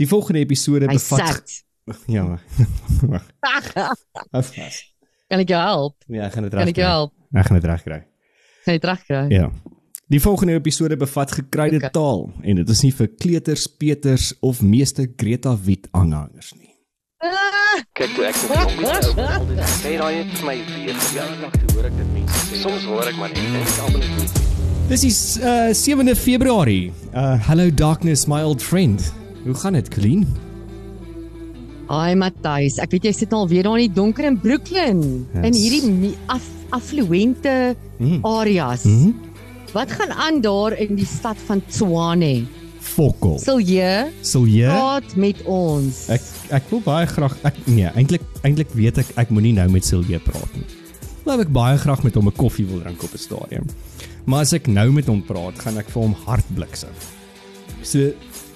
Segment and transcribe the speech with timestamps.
[0.00, 1.60] Die volgende episode Hy bevat sat.
[2.08, 2.38] Ja.
[4.32, 4.76] Vas.
[5.28, 5.96] kan ek jou help?
[6.08, 7.12] Ja, ek gaan dit Kan ek jou help?
[7.34, 7.98] Ek gaan dit regkry.
[8.64, 9.18] Kan jy terugkry?
[9.34, 9.50] Ja.
[10.08, 11.90] Die volgende episode bevat gekruide Okay.
[11.92, 16.70] taal en dit is nie vir kleuters, peters of meeste Greta Wit aanhangers nie.
[17.96, 20.98] Kyk toe ek nog jong was, ou al dit sê daai het vir my weer
[21.08, 22.60] verjaardag dag te hoor ek dit mense sê.
[22.62, 24.30] Soms hoor ek maar net en almal is nie.
[24.92, 25.12] Dis die
[25.44, 26.86] uh, 7de Februarie.
[27.12, 29.00] Uh hello darkness my old friend.
[29.44, 30.26] Hoe gaan dit, Colleen?
[31.92, 35.02] Ai Matthys, ek weet jy sit al weer daar in die donker in Brooklyn
[35.34, 35.44] Yes.
[35.44, 38.24] in hierdie af, affluente Mm.
[38.24, 38.84] areas.
[38.84, 39.12] Mhm.
[39.74, 42.46] Wat gaan aan daar in die stad van Tshwane?
[42.80, 43.38] Fokol.
[43.38, 44.66] Sal jy Sal jy?
[44.68, 46.08] praat met ons?
[46.08, 49.84] Ek ek wil baie graag ek nee, eintlik eintlik weet ek ek moenie nou met
[49.84, 50.66] Silje praat nie.
[51.24, 53.66] Wou ek baie graag met hom 'n koffie wil drink op 'n stadion.
[54.26, 56.90] Maar as ek nou met hom praat, gaan ek vir hom hartbliksem.
[57.82, 58.12] So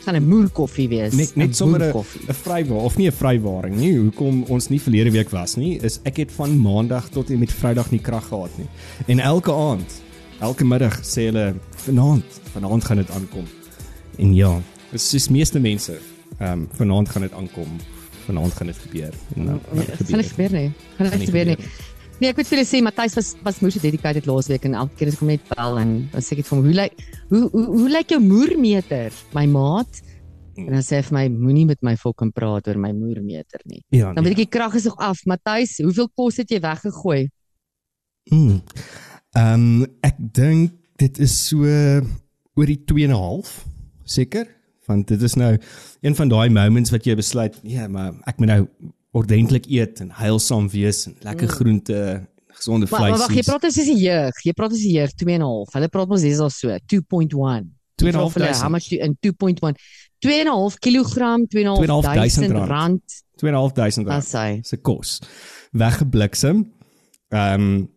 [0.08, 1.12] gaan 'n moer koffie wees.
[1.12, 3.96] net net sommer 'n vrywaar of nie 'n vrywaring nie.
[3.96, 7.52] Hoekom ons nie verlede week was nie, is ek het van maandag tot en met
[7.52, 8.66] Vrydag nie krag gehad nie.
[9.06, 10.02] En elke aand,
[10.40, 13.44] elke middag sê hulle vanaand, vanaand gaan dit aankom.
[14.18, 14.60] En ja,
[14.90, 15.98] dis soos meeste mense.
[16.38, 17.68] Ehm um, vanaand gaan dit aankom.
[18.24, 19.12] Vanaand gaan dit gebeur.
[19.36, 20.72] En dan gaan dit Dit gaan nie gebeur nie.
[20.96, 21.56] Gaan nie gebeur nie.
[22.18, 25.10] Nee, ek moet vir julle sê Matthys was was moeë dedicated laasweek en elke keer
[25.12, 27.66] as ek hom net bel en dan sê ek vir hom hoe lyk hoe hoe,
[27.76, 30.00] hoe lyk jou moermeter, my maat?
[30.58, 33.84] En dan sê hy vir my moenie met my fucking praat oor my moermeter nie.
[33.94, 34.10] Ja.
[34.16, 35.22] Dan weet ek die krag is nog af.
[35.30, 37.28] Matthys, hoeveel kos het jy weggegooi?
[38.34, 38.58] Mm.
[39.38, 41.62] Ehm um, ek dink dit is so
[42.58, 43.62] oor die 2 en 'n half
[44.04, 44.48] seker
[44.88, 45.52] want dit is nou
[46.00, 48.62] een van daai moments wat jy besluit ja maar ek moet nou
[49.16, 52.26] ordentlik eet en heilsaam wees en lekker groente
[52.58, 54.42] gesonde Maar maar vleis wag, jy praat as 'n jeug.
[54.44, 55.72] Jy praat as 'n jeug 2 en 'n half.
[55.72, 57.72] Hulle praat mos dis al so 2.1.
[57.94, 59.76] 2.5 How much in 2.1?
[60.18, 62.68] 2.5 kg, 2.5 rand.
[62.68, 63.02] rand.
[63.38, 65.18] 2.500 rand se kos
[65.70, 66.72] weggebliksem.
[67.28, 67.96] Ehm um,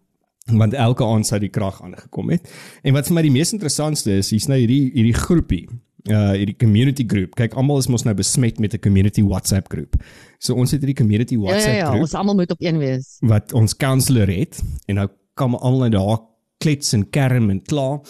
[0.57, 2.49] want elke aand sou die krag aangekom het.
[2.83, 5.67] En wat vir my die mees interessantste is, hier's nou hierdie hierdie groepie,
[6.09, 7.35] uh hierdie community group.
[7.39, 9.95] Kyk, almal is mos nou besmet met 'n community WhatsApp groep.
[10.41, 12.77] So ons het hierdie community Ja WhatsApp ja ja, groep ons almal moet op een
[12.81, 13.17] wees.
[13.21, 15.07] wat ons counselor het en nou
[15.37, 16.21] kom almal nou daar
[16.61, 18.01] klets en kerm en kla.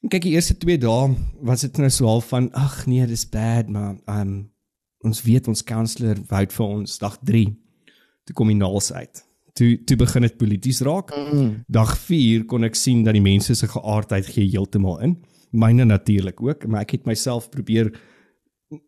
[0.00, 1.10] En kyk die eerste 2 dae
[1.44, 4.50] was dit nou so half van ag nee, dis bad, maar um
[5.04, 7.46] ons weet ons counselor wou vir ons dag 3
[8.28, 9.22] toe kom die naals uit.
[9.56, 11.12] Toe toe begin dit polities raak.
[11.16, 11.64] Mm.
[11.68, 15.16] Dag 4 kon ek sien dat die mense se geaardheid gee heeltemal in.
[15.50, 17.90] Myne natuurlik ook, maar ek het myself probeer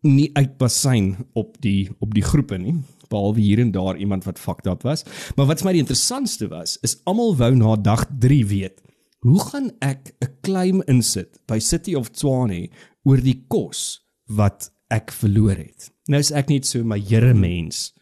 [0.07, 2.77] nie uitbasyn op die op die groepe nie
[3.13, 5.05] behalwe hier en daar iemand wat fucked up was.
[5.37, 8.81] Maar wat vir my die interessantste was, is almal wou na dag 3 weet.
[9.23, 12.71] Hoe gaan ek 'n claim insit by City of Tshwane
[13.05, 15.91] oor die kos wat ek verloor het?
[16.09, 17.93] Nou is ek net so my Here mens.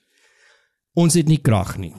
[0.95, 1.95] Ons het nie krag nie.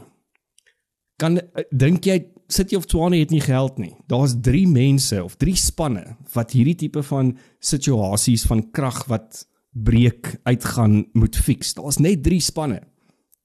[1.17, 3.95] Kan eh, dink jy City of Tshwane het nie geld nie.
[4.07, 10.35] Daar's 3 mense of 3 spanne wat hierdie tipe van situasies van krag wat breek
[10.43, 11.73] uitgaan moet fix.
[11.73, 12.81] Daar's net 3 spanne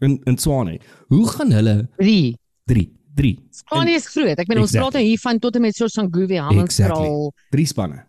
[0.00, 0.80] in in Tshwane.
[1.08, 2.36] Hoe gaan hulle 3.
[2.66, 4.38] 3 3 Spanne is groot.
[4.38, 4.80] Ek meen ons Exactly.
[4.80, 8.02] praat nou hier van tot en met Soshanguve, Hammanskraal, 3 spanne.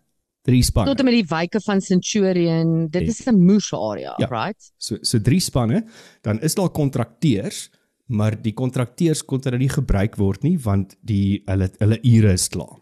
[0.44, 0.90] 3 spanne.
[0.90, 2.88] tot en met die wyke van Centurion.
[2.90, 4.26] Dit is 'n moes area, Ja.
[4.28, 4.72] right?
[4.76, 5.84] So so 3 spanne,
[6.22, 7.70] dan is daar kontrakteurs,
[8.06, 12.48] maar die kontrakteurs kon hulle nie gebruik word nie want die hulle hulle ure is
[12.48, 12.76] klaar.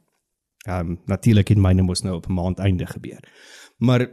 [0.66, 3.20] Ehm um, natuurlik het myne mos nou op 'n maand einde gebeur.
[3.78, 4.08] Maar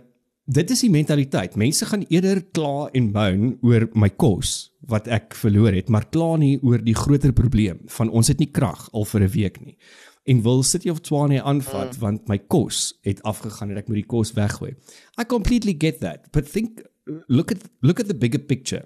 [0.45, 1.55] dit is die mentaliteit.
[1.55, 6.35] Mense gaan eerder kla en moan oor my kos wat ek verloor het, maar kla
[6.37, 9.77] nie oor die groter probleem van ons het nie krag al vir 'n week nie.
[10.25, 11.99] En wil City of Tshwane aanvat mm.
[11.99, 14.75] want my kos het afgegaan en ek moet die kos weggooi.
[15.19, 16.81] I completely get that, but think
[17.27, 18.85] look at look at the bigger picture.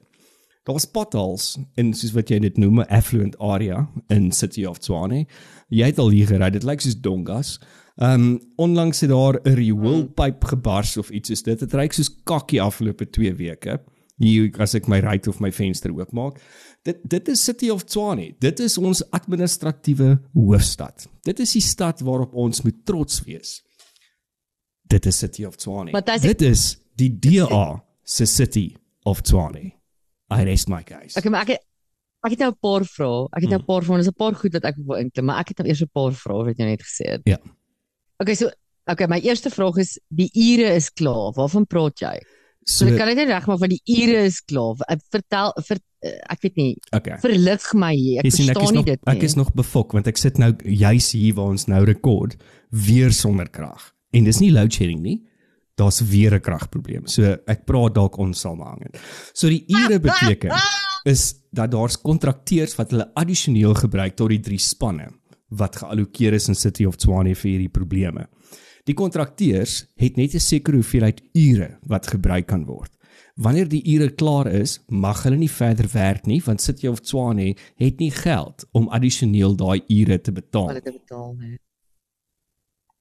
[0.63, 5.25] Daar's potholes in soos wat jy dit noem affluent area in City of Tshwane.
[5.69, 7.59] Jy het al hier gery, dit lyk soos dongas.
[7.97, 11.59] Ehm um, onlangs het daar 'n rioolpyp gebars of iets soos dit.
[11.59, 13.81] Dit reuk soos kakkie afgelope 2 weke.
[14.17, 16.39] Hier as ek my ruit of my venster oopmaak.
[16.83, 18.35] Dit dit is City of Tshwane.
[18.39, 21.07] Dit is ons administratiewe hoofstad.
[21.21, 23.63] Dit is die stad waarop ons moet trots wees.
[24.87, 25.91] Dit is City of Tshwane.
[26.21, 29.73] Dis- Dit is die DA se City of Tshwane.
[30.33, 31.17] I rest my case.
[31.17, 31.61] Okay, maar ek het,
[32.25, 33.27] ek het nou 'n paar vrae.
[33.31, 33.97] Ek het nou 'n paar vrae.
[33.97, 36.11] Dis 'n paar goed wat ek wil inklim, maar ek het nou eers 'n paar
[36.13, 37.21] vrae wat jy net gesê het.
[37.25, 37.37] Ja.
[38.23, 38.49] Okay, so
[38.89, 41.33] okay, my eerste vraag is die ure is klaar.
[41.37, 42.15] Waarvan praat jy?
[42.67, 44.75] So, So ek kan dit net regmaak van die ure is klaar.
[44.91, 46.73] Ek Vertel ver, eh, ek weet nie.
[46.95, 47.17] okay.
[47.23, 48.25] Verlig my hier.
[48.25, 49.15] Ek sien ek verstaan nie nog dit nie.
[49.15, 52.35] ek is nog befok want ek sit nou juis hier waar ons nou rekord
[52.71, 53.93] weer sonder krag.
[54.13, 55.23] En dis nie load shedding nie.
[55.77, 57.05] daar's weer 'n kragprobleem.
[57.07, 58.97] So ek praat dalk onsamehangend.
[59.33, 60.49] So die ure beteken
[61.05, 65.11] is dat daar's kontrakteurs wat hulle addisioneel gebruik tot die drie spanne
[65.49, 68.27] wat geallokeer is in City of Tshwane vir hierdie probleme.
[68.85, 72.91] Die kontrakteurs het net 'n sekere hoeveelheid ure wat gebruik kan word.
[73.35, 77.55] Wanneer die ure klaar is, mag hulle nie verder werk nie want City of Tshwane
[77.77, 80.67] het nie geld om addisioneel daai ure te betaal.
[80.67, 81.57] Hulle te betaal nie.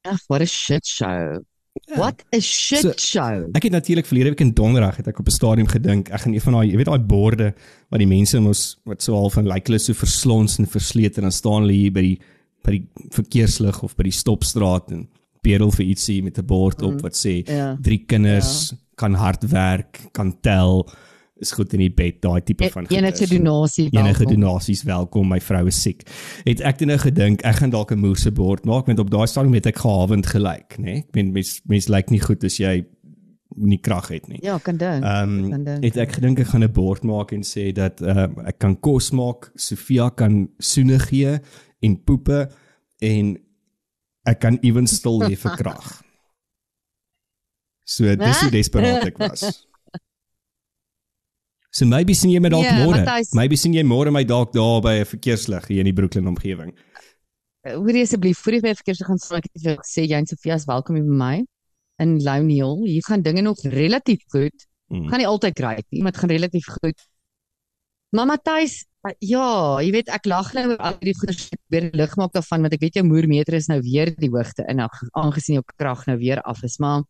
[0.04, 1.40] Ag, what a shit show.
[1.86, 1.96] Ja.
[1.98, 3.48] What a shit So- show.
[3.54, 6.32] Ek het natuurlik verlede week in Donderdag het ek op 'n stadium gedink ek gaan
[6.34, 7.54] een van daai jy weet daai borde
[7.90, 11.16] wat die mense mos wat so half van lyk like hulle so verslons en verslete
[11.18, 12.18] en dan staan hulle hier by die
[12.66, 15.06] by die verkeerslig of by die stopstraat en
[15.46, 17.76] bedel vir ietsie met 'n bord op wat sê Ja.
[17.80, 20.88] drie kinders kan hard werk, kan tel,
[21.38, 23.88] is goed in die bed, daai tipe van E- Enige donasie.
[23.92, 24.40] Enige welkom.
[24.40, 26.02] donasies welkom, my vrou is siek.
[26.44, 29.26] Het ek toe nou gedink ek gaan dalk 'n moerse bord maak want op daai
[29.26, 30.82] stadium het ek gehavend gelyk, nê?
[30.84, 30.96] Nee?
[31.08, 32.84] Ek meen mens mens lyk nie goed as jy
[33.56, 34.38] nie krag het nie.
[34.44, 35.04] Ja, kan dink.
[35.04, 35.84] Ehm dink.
[35.84, 39.10] het ek gedink ek gaan 'n bord maak en sê dat ehm ek kan kos
[39.10, 41.38] maak, Sofia kan soene gee
[41.80, 42.50] en poepe
[43.00, 43.36] en
[44.26, 46.02] ek kan ewen stil lê vir krag.
[47.84, 49.66] So dis hoe desperaat ek was.
[51.70, 53.04] So maybe sien jy my dalk Ja, môre.
[53.34, 56.72] Maybe sien jy môre my dalk daar by 'n verkeerslig hier in die Brooklyn omgewing.
[57.66, 60.26] Hoorie asseblief voor jy by verkeers gaan staan, ek het vir jou gesê jy en
[60.26, 61.46] Sofia is welkom hier by my
[62.02, 62.84] in Louniel.
[62.84, 64.66] Hier gaan dinge nog relatief goed.
[64.88, 65.08] Mm.
[65.08, 67.00] Gaan nie altyd great nie, maar dit gaan relatief goed.
[68.14, 69.46] Maar Matthys, uh, ja,
[69.82, 72.80] jy weet ek lag nou oor al die ek weer lig maak daarvan want ek
[72.84, 76.62] weet jou moermeter is nou weer die hoogte in aangesien jou krag nou weer af
[76.62, 77.02] is, maar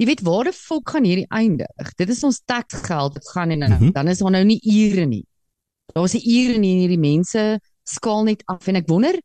[0.00, 1.92] jy weet waar die volk gaan hierdie eindig.
[2.00, 3.68] Dit is ons taxgeld wat gaan en Mhm.
[3.68, 5.24] dan, dan is daar nou nie ure nie.
[5.92, 9.20] Daar's nie ure nie en hierdie mense skaal net af en ek wonder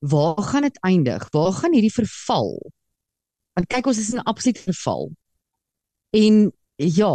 [0.00, 1.28] waar gaan dit eindig?
[1.32, 2.56] Waar gaan hierdie verval?
[3.54, 5.12] Want kyk ons is in absoluut verval.
[6.14, 7.12] En ja,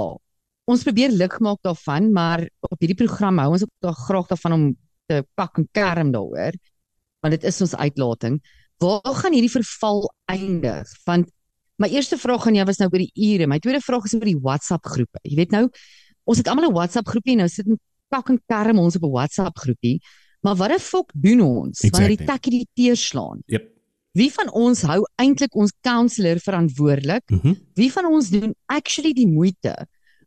[0.69, 4.55] ons probeer lig maak daarvan, maar op hierdie program hou ons ook daar graag daarvan
[4.55, 4.77] om
[5.09, 6.55] te pak en kerm daaroor.
[7.19, 8.39] Want dit is ons uitlating.
[8.79, 10.87] Waar gaan hierdie verval eindig?
[11.05, 11.27] Want
[11.79, 13.47] my eerste vraag aan jou was nou oor die ure.
[13.47, 15.19] My tweede vraag is oor die WhatsApp groepe.
[15.23, 15.65] Jy weet nou,
[16.23, 19.11] ons het almal 'n WhatsApp groepie nou sit en pak en kerm ons op 'n
[19.11, 19.99] WhatsApp groepie.
[20.41, 22.25] Maar wat 'n fok doen ons wanneer die Exactly.
[22.25, 23.41] takkie die teer slaan?
[23.47, 23.78] Yep.
[24.19, 27.23] Wie van ons hou eintlik ons counselor verantwoordelik?
[27.31, 27.55] Mhm.
[27.79, 29.75] Wie van ons doen actually die moeite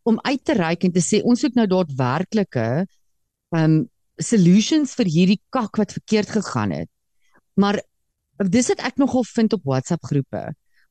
[0.08, 2.86] om uit te reik en te sê ons soek nou daadwerklike
[3.56, 3.82] um
[4.16, 6.90] solutions vir hierdie kak wat verkeerd gegaan het.
[7.54, 7.80] Maar
[8.48, 10.42] dis wat ek nogal vind op WhatsApp groepe.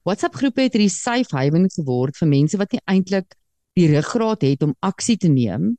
[0.06, 3.36] WhatsApp groepe het hierdie safe haven geword vir mense wat nie eintlik
[3.78, 5.76] die ruggraat het om aksie te neem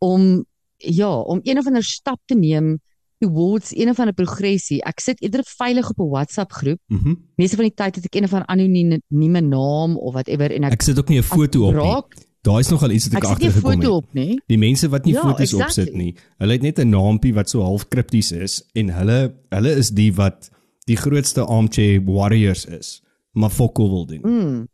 [0.00, 0.44] om
[0.80, 2.78] ja, om een of ander stap te neem
[3.20, 4.80] towards een of ander progressie.
[4.88, 6.80] Ek sit eerder veilig op 'n WhatsApp groep.
[6.88, 7.14] Mhm.
[7.36, 10.72] Meeste van die tyd het ek een of ander anonieme naam of whatever en ek
[10.72, 11.80] Ek sit ook nie 'n foto op nie.
[11.82, 13.88] raak, Daai is nogal iets wat ek nie 'n agtergekom het.
[13.88, 14.40] op nie.
[14.46, 15.64] Die mense wat nie Ja, foto's exactly.
[15.84, 19.70] opsit nie, hulle het net 'n naampie wat so half kripties is en hulle hulle
[19.76, 20.50] is die wat
[20.86, 23.02] die grootste armchair warriors is,
[23.34, 24.20] maar fokol wil doen.
[24.24, 24.66] Mm.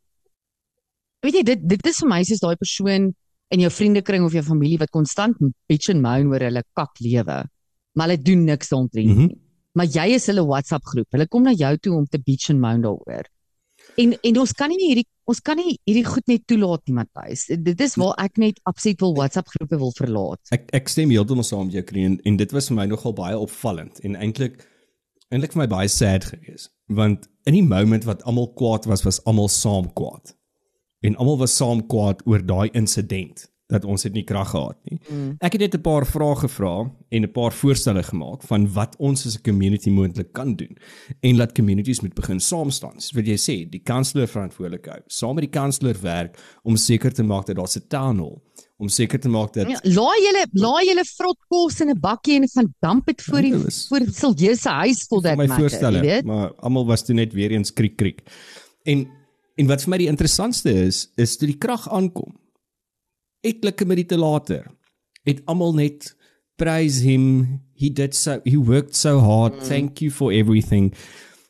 [1.23, 3.15] Weet jy dit dit is vir my soos daai persoon
[3.51, 5.37] in jou vriendekring of jou familie wat konstant
[5.69, 7.45] bitch en moan oor hulle kak lewe.
[7.97, 9.27] Maar hulle doen niks daaromtrent Mhm.
[9.27, 9.39] nie.
[9.77, 11.07] Maar jy is hulle WhatsApp groep.
[11.13, 13.27] Hulle kom na jou toe om te bitch en moan daaroor.
[13.97, 17.47] En en ons kan nie hierdie ons kan nie hierdie goed net toelaat nie, Matthys.
[17.47, 20.41] Dit is waar ek net absoluut wil WhatsApp groepe wil verlaat.
[20.53, 23.13] Ek ek stem heeltemal saam met jou Krien en, en dit was vir my nogal
[23.13, 24.61] baie opvallend en eintlik
[25.33, 29.19] eintlik vir my baie sad geweest want in die moment wat almal kwaad was was
[29.25, 30.37] almal saam kwaad.
[31.03, 35.01] En almal was saam kwaad oor daai insident dat ons het nie krag gehad nie.
[35.11, 35.37] Mm.
[35.43, 39.27] Ek het net 'n paar vrae gevra en 'n paar voorstelle gemaak van wat ons
[39.27, 40.77] as 'n community moontlik kan doen
[41.21, 43.01] en laat communities moet begin saam staan.
[43.01, 45.01] Soos wat jy sê, die kanselier verantwoordelik hou.
[45.07, 48.39] Saam met die kanselier werk om seker te maak dat daar 'n town hall
[48.79, 52.37] om seker te maak dat Ja, laai julle laai julle vrot kos in 'n bakkie
[52.37, 55.93] en gaan damp dit voor die Ja, was- voor Silje se huis vol my matter,
[55.93, 56.25] jy weet.
[56.25, 58.23] maar almal was toe net weer eens kriek kriek.
[58.85, 59.09] En
[59.57, 62.35] en wat vir my die interessantste is, is toe die krag aankom.
[63.47, 64.67] Etlike minute later
[65.27, 66.13] het almal net
[66.57, 67.61] praise him.
[67.77, 69.55] He did so he worked so hard.
[69.55, 69.69] Mm.
[69.69, 70.93] Thank you for everything.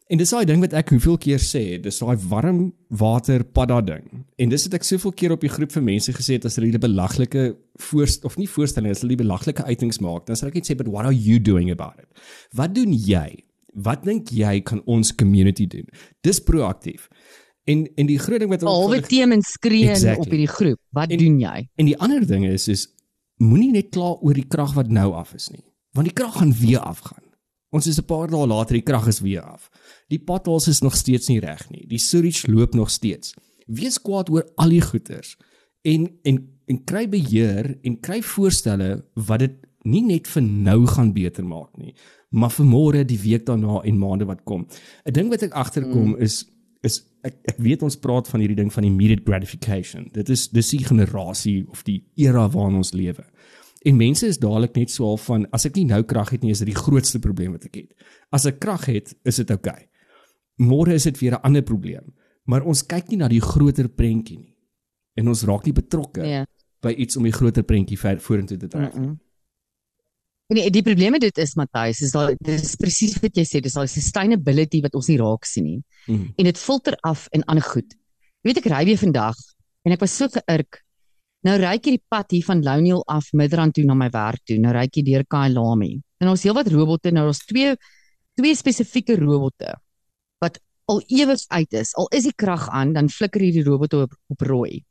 [0.07, 2.61] En dis daai ding wat ek hoeveel keer sê, dis daai warm
[2.95, 4.05] water padda ding.
[4.39, 6.71] En dis wat ek soveel keer op die groep vir mense gesê het as hulle
[6.71, 7.49] die belaglike
[7.89, 10.77] voorst of nie voorstellings, as hulle die belaglike uitings maak, dan sal ek net sê,
[10.79, 12.07] "But what are you doing about it?"
[12.55, 13.43] Wat doen jy?
[13.75, 15.89] Wat dink jy kan ons community doen?
[16.23, 17.11] Dis proaktief.
[17.67, 20.23] En en die groot ding wat Behalwe teem en skree Exactly.
[20.23, 20.81] op hierdie groep.
[20.95, 21.69] Wat En- doen jy?
[21.75, 22.87] En die ander ding is is
[23.43, 26.55] moenie net kla oor die krag wat nou af is nie, want die krag gaan
[26.55, 27.25] weer afgaan.
[27.75, 29.69] Ons is 'n paar dae later, die krag is weer af.
[30.09, 31.85] Die potholes is nog steeds nie reg nie.
[31.87, 33.35] Die sewage loop nog steeds.
[33.67, 35.37] Wees kwaad oor al die goeters
[35.83, 39.53] en en en kry beheer en kry voorstelle wat dit
[39.87, 41.95] nie net vir nou gaan beter maak nie,
[42.31, 44.67] maar vir môre, die week daarna en maande wat kom.
[45.05, 46.23] 'n Ding wat ek agterkom mm.
[46.23, 46.45] is
[46.83, 50.09] is ek ek weet ons praat van hierdie ding van immediate gratification.
[50.15, 53.25] Dit is dis die generasie of die era waarin ons lewe.
[53.87, 56.51] En mense is dadelik net so half van as ek nie nou krag het nie,
[56.51, 58.09] is dit die grootste probleem wat ek het.
[58.35, 59.77] As ek krag het, is dit oukei.
[59.77, 59.89] Okay.
[60.67, 62.15] Môre is dit weer 'n ander probleem.
[62.47, 64.57] Maar ons kyk nie na die groter prentjie nie.
[65.17, 66.45] En ons raak nie betrokke Ja.
[66.83, 68.95] by iets om die groter prentjie vorentoe te dryf.
[68.95, 69.19] Mm -mm.
[70.55, 73.75] Nee, die probleem met dit is Matthys, is daai dis presies wat jy sê, dis
[73.75, 75.79] daai sustainability wat ons nie raak sien nie.
[76.07, 76.29] Mm.
[76.39, 77.97] En dit filter af in ander goed.
[78.45, 79.41] Jy weet ek ry weer vandag
[79.87, 80.79] en ek was so geïrk.
[81.47, 84.61] Nou ry ek hierdie pad hier van Louniel af Midrand toe na my werk toe.
[84.63, 85.97] Nou ry ek hier deur Kailami.
[86.23, 87.75] En ons heelwat robotte, nou ons twee
[88.37, 89.75] twee spesifieke robotte
[90.45, 90.61] wat
[90.93, 91.95] al ewig uit is.
[91.99, 94.85] Al is die krag aan, dan flikker hierdie robotte op, op rooi.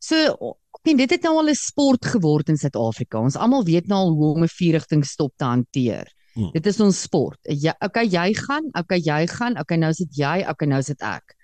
[0.00, 0.56] So
[0.90, 3.18] en dit het nou al 'n sport geword in Suid-Afrika.
[3.18, 6.12] Ons almal weet nou al hoe om 'n vierrigting stop te hanteer.
[6.34, 6.50] Hmm.
[6.52, 7.38] Dit is ons sport.
[7.42, 10.86] Ja, okay, jy gaan, okay, jy gaan, okay, nou is dit jy, okay, nou is
[10.86, 11.36] dit ek.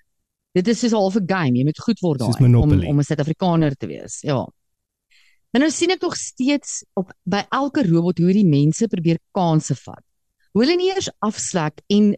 [0.57, 1.59] Dit is soos 'n halfe game.
[1.59, 4.21] Jy moet goed word daai om om 'n Suid-Afrikaner te wees.
[4.23, 4.47] Ja.
[5.53, 9.75] En nou sien ek nog steeds op by elke robot hoe die mense probeer kansse
[9.75, 10.05] vat.
[10.53, 12.17] Hoe hulle nie eers afslek en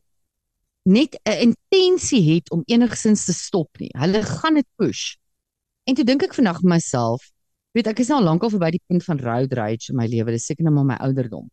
[0.82, 3.90] net 'n intensie het om enigsins te stop nie.
[3.98, 5.16] Hulle gaan dit push.
[5.90, 7.24] En toe dink ek vandag vir myself,
[7.74, 10.30] weet ek is nou al lankal verby die punt van road rage in my lewe,
[10.36, 11.48] dis seker nou maar my ouderdom.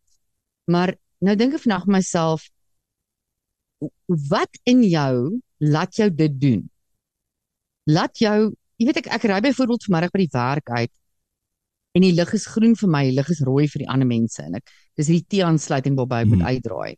[0.70, 0.94] Maar
[1.26, 2.44] nou dink ek vandag vir myself,
[4.30, 6.62] wat in jou laat jou dit doen?
[7.90, 8.36] Laat jou,
[8.78, 10.94] jy weet ek ek ry byvoorbeeld vanmiddag by die werk uit
[11.96, 14.42] en die lig is groen vir my, die lig is rooi vir die ander mense
[14.44, 16.50] en ek dis hierdie T-aansluiting waarby ek moet Mhm.
[16.52, 16.94] uitdraai.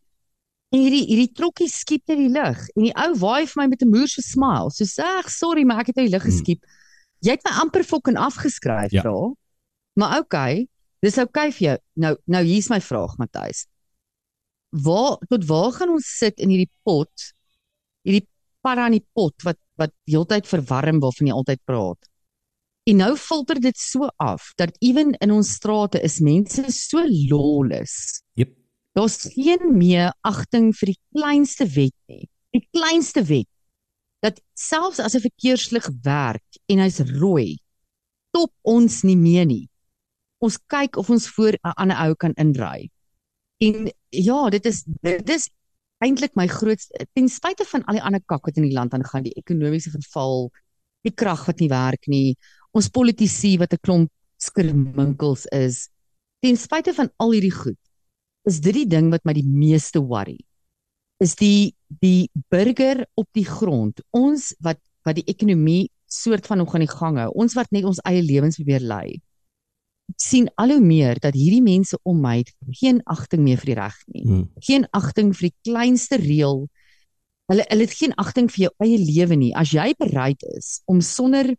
[0.75, 3.83] En hierdie hierdie trokkie skiep net die lig en die ou waai vir my met
[3.83, 4.69] 'n moerse smile.
[4.71, 6.31] So sê ek sorry, maar ek het uit die lig Hmm.
[6.31, 6.61] geskiep.
[7.21, 9.03] Jy het my amper fucking afgeskryf, Ja.
[9.03, 9.35] bro.
[10.01, 10.69] Maar okay,
[11.03, 11.79] dis okay vir jou.
[12.01, 13.67] Nou nou hier's my vraag, Matthys.
[14.71, 17.11] Waar tot waar gaan ons sit in hierdie pot?
[18.07, 18.27] Hierdie
[18.63, 22.09] para in die pot wat wat heeltyd verwarm waarvan jy altyd praat.
[22.89, 28.23] En nou filter dit so af dat ewen in ons strate is mense so lawless.
[28.37, 28.53] Jep.
[28.97, 32.29] Daar's geen meer agting vir die kleinste wet nie.
[32.53, 33.49] Die kleinste wet
[34.21, 37.59] dat selfs as 'n verkeerslig werk en hy's rooi,
[38.31, 39.69] stop ons nie meer nie.
[40.39, 42.91] Ons kyk of ons voor 'n ander ou kan inry.
[43.59, 45.51] En ja, dit is dit is
[45.99, 49.23] eintlik my grootste ten spyte van al die ander kak wat in die land aangaan,
[49.23, 50.51] die ekonomiese verval,
[51.05, 52.37] die krag wat nie werk nie,
[52.73, 55.89] ons politici wat 'n klomp skerminkels is.
[56.41, 57.79] Ten spyte van al hierdie goed,
[58.49, 60.39] is dit die ding wat my die meeste worry.
[61.21, 66.75] Is die die burger op die grond, ons wat wat die ekonomie soort van nog
[66.75, 69.21] aan die gang hou, ons wat net ons eie lewens probeer lei.
[70.21, 72.43] Sien al hoe meer dat hierdie mense om my
[72.83, 74.25] geen agting meer vir die reg nie.
[74.27, 74.45] Mm.
[74.67, 76.67] Geen agting vir die kleinste reël.
[77.51, 79.53] Hulle hulle het geen agting vir jou eie lewe nie.
[79.57, 81.55] As jy bereid is om sonder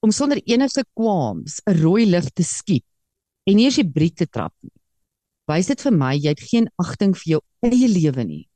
[0.00, 2.84] om sonder enige kwams 'n rooi lig te skiep
[3.44, 4.72] en nie eens die briek te trap nie.
[5.48, 8.47] Wys dit vir my jy het geen agting vir jou eie lewe nie.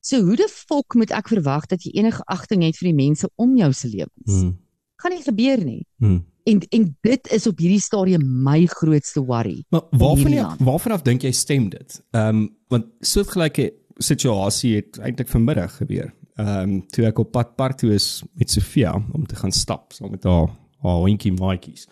[0.00, 3.28] So hoe die fok moet ek verwag dat jy enige agting het vir die mense
[3.36, 4.42] om jou se lewens?
[4.42, 4.52] Mm.
[4.98, 5.82] Gaan nie gebeur nie.
[6.02, 6.20] Mm.
[6.48, 9.64] En en dit is op hierdie stadium my grootste worry.
[9.74, 12.00] Maar waarvan jy, waarvan af dink jy stem dit?
[12.10, 16.12] Ehm um, want soortgelyke situasie het eintlik vanmiddag gebeur.
[16.38, 19.92] Ehm um, toe ek op pad park toe is met Sofia om te gaan stap
[19.92, 21.88] saam met haar haar hondjie maatjies.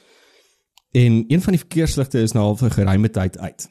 [0.97, 3.69] En een van die verkeersligte is nou al vir geruime tyd uit.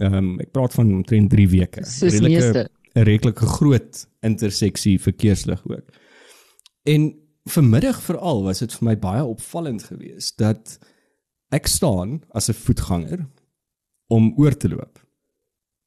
[0.00, 1.84] Ehm um, ek praat van omtrent 3 weke.
[1.84, 2.66] Soos meeste.
[2.96, 5.88] 'n redelike groot interseksie verkeerslig ook.
[6.82, 10.78] En vanmiddag veral was dit vir my baie opvallend geweest dat
[11.54, 13.26] ek staan as 'n voetganger
[14.08, 15.06] om oor te loop.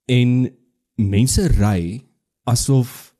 [0.06, 0.51] En
[0.96, 2.06] mense ry
[2.44, 3.16] asof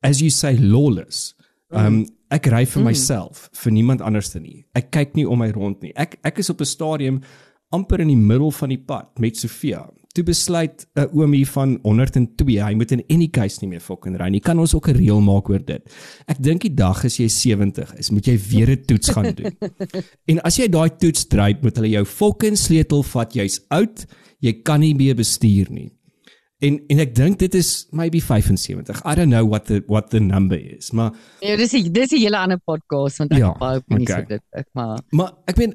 [0.00, 1.34] as you say lawless.
[1.70, 4.66] Um ek ry vir myself, vir niemand anders nie.
[4.74, 5.92] Ek kyk nie om my rond nie.
[5.96, 7.20] Ek ek is op 'n stadium
[7.70, 9.90] amper in die middel van die pad met Sofia.
[10.12, 14.28] Toe besluit 'n oomie van 102, hy moet in any case nie meer fucking ry
[14.28, 14.40] nie.
[14.40, 15.82] Kan ons ook 'n reël maak oor dit?
[16.26, 19.52] Ek dink die dag as jy 70 is, moet jy weer 'n toets gaan doen.
[20.30, 23.32] en as jy daai toets dryp, moet hulle jou fucking sleutel vat.
[23.32, 24.06] Jy's oud,
[24.40, 25.90] jy kan nie meer bestuur nie.
[26.62, 29.02] En en ek dink dit is maybe 75.
[29.04, 32.22] I don't know what the what the number is, maar Ja, dis 'n dis 'n
[32.22, 34.22] hele ander podcast want ek Ja, baie opinies okay.
[34.22, 34.36] okay.
[34.36, 35.74] dit ek maar Maar ek meen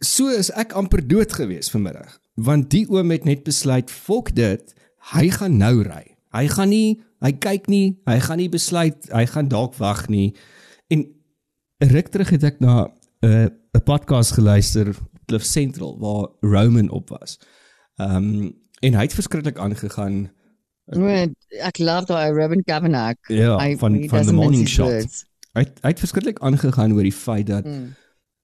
[0.00, 4.74] so is ek amper dood gewees vanmiddag want die oom het net besluit fok dit
[5.14, 9.26] hy gaan nou ry hy gaan nie hy kyk nie hy gaan nie besluit hy
[9.26, 10.34] gaan dalk wag nie
[10.90, 11.06] En
[11.78, 12.90] ruk terug het ek na
[13.22, 13.46] 'n uh,
[13.78, 17.38] 'n podcast geluister op Cliff Central waar Roman op was.
[17.96, 20.30] Ehm um, en hy het verskriklik aangegaan
[20.90, 21.36] Right.
[21.62, 23.28] Ek love daai Robin Kavanagh.
[23.28, 24.88] ja, I- van van the morning shot.
[25.54, 27.94] Hy het- hy het verskriklik aangegaan oor die feit dat Mm.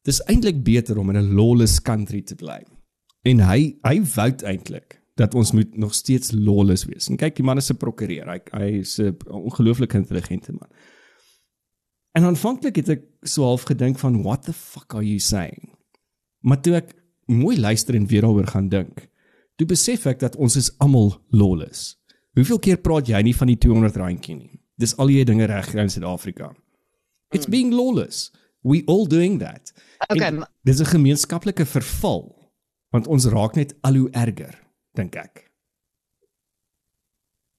[0.05, 2.63] dis eintlik beter om in 'n lawless country te bly.
[3.25, 7.09] En hy hy wou eintlik dat ons moet nog steeds lawless wees.
[7.09, 8.27] En kyk, die man is 'n prokureur.
[8.31, 10.69] Hy hy is 'n ongelooflik intelligente man.
[12.13, 15.75] En aanvanklik het ek so half gedink van what the fuck are you saying?
[16.41, 16.95] Maar toe ek
[17.27, 19.09] mooi luister en weer daaroor gaan dink,
[19.57, 21.97] toe besef ek dat ons is almal lawless.
[22.37, 24.61] Hoeveel keer praat jy nie van die 200 randjie nie?
[24.77, 26.51] Dis al jy dinge reg in Suid-Afrika.
[27.33, 28.31] It's being lawless.
[28.63, 29.73] We all doing that.
[30.11, 32.35] Okay, En dis 'n gemeenskaplike verval
[32.93, 34.55] want ons raak net al hoe erger,
[34.95, 35.51] dink ek.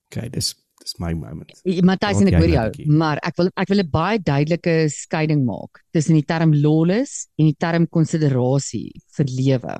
[0.07, 1.51] Okay, dis dis my moment.
[1.83, 5.81] Matthys en ek hoor jou, maar ek wil ek wil 'n baie duidelike skeiding maak
[5.91, 9.75] tussen die term lawless en die term konsiderasie vir lewe.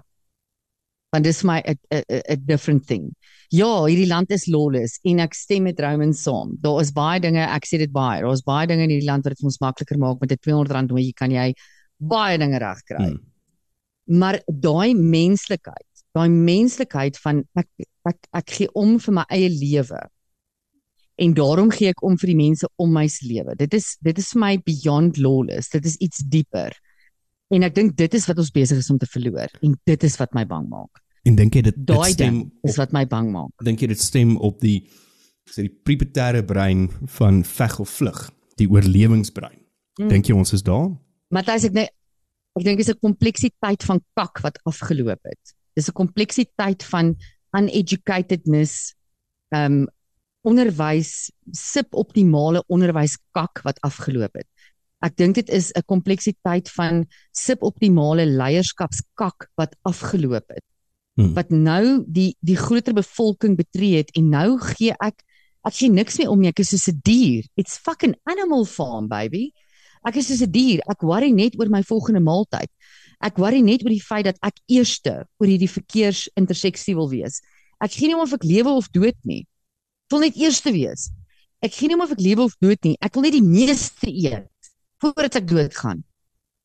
[1.16, 3.16] Want dis my 'n 'n different thing.
[3.50, 6.58] Ja, hierdie land is lawless en ek stem met Roman saam.
[6.60, 8.22] Daar is baie dinge, ek sê dit baie.
[8.22, 10.38] Daar is baie dinge in hierdie land wat dit vir ons makliker maak met 'n
[10.38, 11.54] R200 nooitjie kan jy
[11.98, 13.06] baie dinge regkry.
[13.06, 13.24] Hmm.
[14.08, 17.68] Maar daai menslikheid, daai menslikheid van ek
[18.08, 20.02] ek ek gee om vir my eie lewe.
[21.18, 23.56] En daarom gee ek om vir die mense om my se lewe.
[23.56, 25.70] Dit is dit is vir my beyond lawless.
[25.70, 26.76] Dit is iets dieper.
[27.54, 30.18] En ek dink dit is wat ons besig is om te verloor en dit is
[30.20, 31.04] wat my bang maak.
[31.28, 33.52] En dink jy dit dit stem ding is op, wat my bang maak.
[33.64, 34.82] dink jy dit stem op die
[35.48, 36.88] sê die prepotente brein
[37.20, 38.20] van veg of vlug,
[38.60, 39.60] die oorlewingsbrein.
[39.98, 40.10] Hmm.
[40.12, 40.90] Dink jy ons is daar?
[41.32, 41.94] Matthys ek net
[42.58, 45.56] ek dink dis 'n kompleksiteit van kak wat afgeloop het.
[45.76, 47.16] Dis 'n kompleksiteit van
[47.56, 48.94] uneducatedness,
[49.56, 49.88] um
[50.48, 54.48] onderwys suboptimale onderwys kak wat afgeloop het.
[55.06, 60.66] Ek dink dit is 'n kompleksiteit van suboptimale leierskapskak wat afgeloop het.
[61.18, 61.34] Hmm.
[61.34, 65.22] Wat nou die die groter bevolking betree het en nou gee ek
[65.66, 66.50] ek gee niks meer om nie.
[66.50, 67.44] Ek is soos 'n dier.
[67.56, 69.52] It's fucking animal farm baby.
[70.06, 70.80] Ek is soos 'n dier.
[70.90, 72.70] Ek worry net oor my volgende maaltyd.
[73.22, 77.42] Ek worry net oor die feit dat ek eerste oor hierdie verkeersinterseksie wil wees.
[77.82, 79.46] Ek gee nie om of ek lewe of dood nie.
[80.08, 81.10] Ek wil net eerste wees.
[81.62, 82.96] Ek gee nie om of ek lewe of dood nie.
[83.02, 84.48] Ek wil net die meeste eet
[85.02, 86.04] voordat ek doodgaan.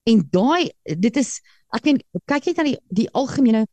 [0.09, 1.39] En daai dit is
[1.77, 3.65] ek meen kyk net na die die algemene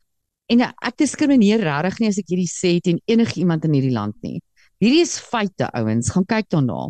[0.49, 4.39] en ek diskrimineer regtig nie as ek hierdie sê teen enigiemand in hierdie land nie.
[4.79, 6.87] Hierdie is feite ouens, gaan kyk daarna.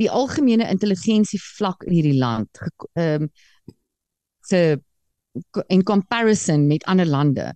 [0.00, 3.30] Die algemene intelligensie vlak in hierdie land ehm um,
[4.46, 4.78] se
[5.68, 7.50] in comparison met ander lande.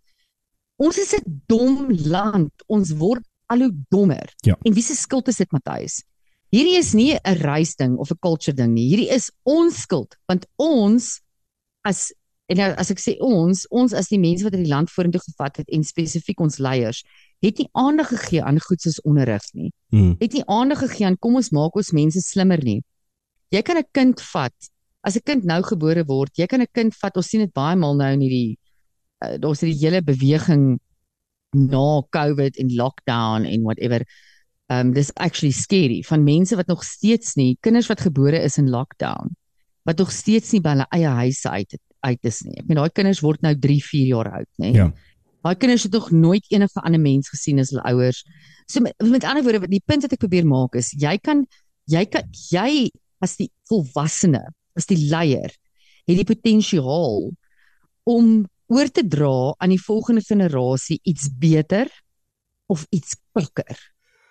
[0.76, 2.52] Ons is 'n dom land.
[2.66, 4.32] Ons word al hoe dommer.
[4.46, 4.56] Ja.
[4.62, 6.02] En wie se skuld is dit, Matthys?
[6.50, 8.88] Hierdie is nie 'n reisding of 'n culture ding nie.
[8.90, 11.20] Hierdie is ons skuld want ons
[11.84, 12.12] as
[12.50, 15.60] en nou as ek sê ons, ons as die mense wat hierdie land vorentoe gevat
[15.62, 17.04] het en spesifiek ons leiers,
[17.44, 19.70] het nie aandag gegee aan goed soos onderrig nie.
[19.94, 20.16] Hmm.
[20.18, 22.82] Het nie aandag gegee aan kom ons maak ons mense slimmer nie.
[23.50, 24.54] Jy kan 'n kind vat.
[25.02, 27.16] As 'n kind nou gebore word, jy kan 'n kind vat.
[27.16, 28.58] Ons sien dit baie maal nou in hierdie
[29.24, 30.80] uh, daar's hierdie hele beweging
[31.54, 34.04] na COVID en lockdown en whatever.
[34.70, 38.70] Um dis actually scary van mense wat nog steeds nie kinders wat gebore is in
[38.70, 39.34] lockdown
[39.88, 42.56] wat nog steeds nie by hulle eie huise uit uit is nie.
[42.60, 44.70] Ek meen daai kinders word nou 3, 4 jaar oud, nê?
[44.72, 44.86] Ja.
[45.44, 48.22] Daai kinders het nog nooit enige ander mens gesien as hulle ouers.
[48.70, 51.44] So met, met ander woorde, die punt wat ek probeer maak is jy kan
[51.90, 52.88] jy kan jy
[53.20, 54.42] as die volwassene,
[54.78, 55.52] as die leier,
[56.08, 57.28] het die potensiaal
[58.08, 58.30] om
[58.70, 61.90] oor te dra aan die volgende generasie iets beter
[62.70, 63.76] of iets kwakker.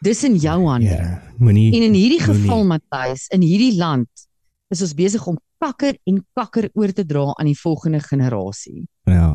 [0.05, 0.95] Dis in jou hande.
[0.95, 4.27] Ja, moenie En in hierdie geval Matthys, in hierdie land
[4.71, 8.85] is ons besig om kakker en kakker oor te dra aan die volgende generasie.
[9.09, 9.33] Ja.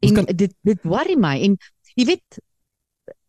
[0.00, 1.56] En kan dit dit worry my en
[1.94, 2.40] jy weet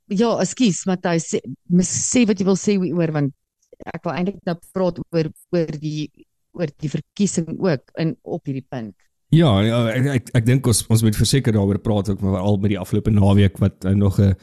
[0.08, 1.41] ja, ekskuus Matthys, sê,
[1.84, 3.36] sê wat jy wil sê oor want
[3.91, 6.08] ek wil eintlik nou praat oor oor die
[6.58, 8.95] oor die verkiesing ook in op hierdie punt.
[9.36, 12.62] Ja, ja ek ek, ek dink ons ons moet verseker daaroor praat ook maar al
[12.63, 14.34] met die afgelope naweek wat uh, nog 'n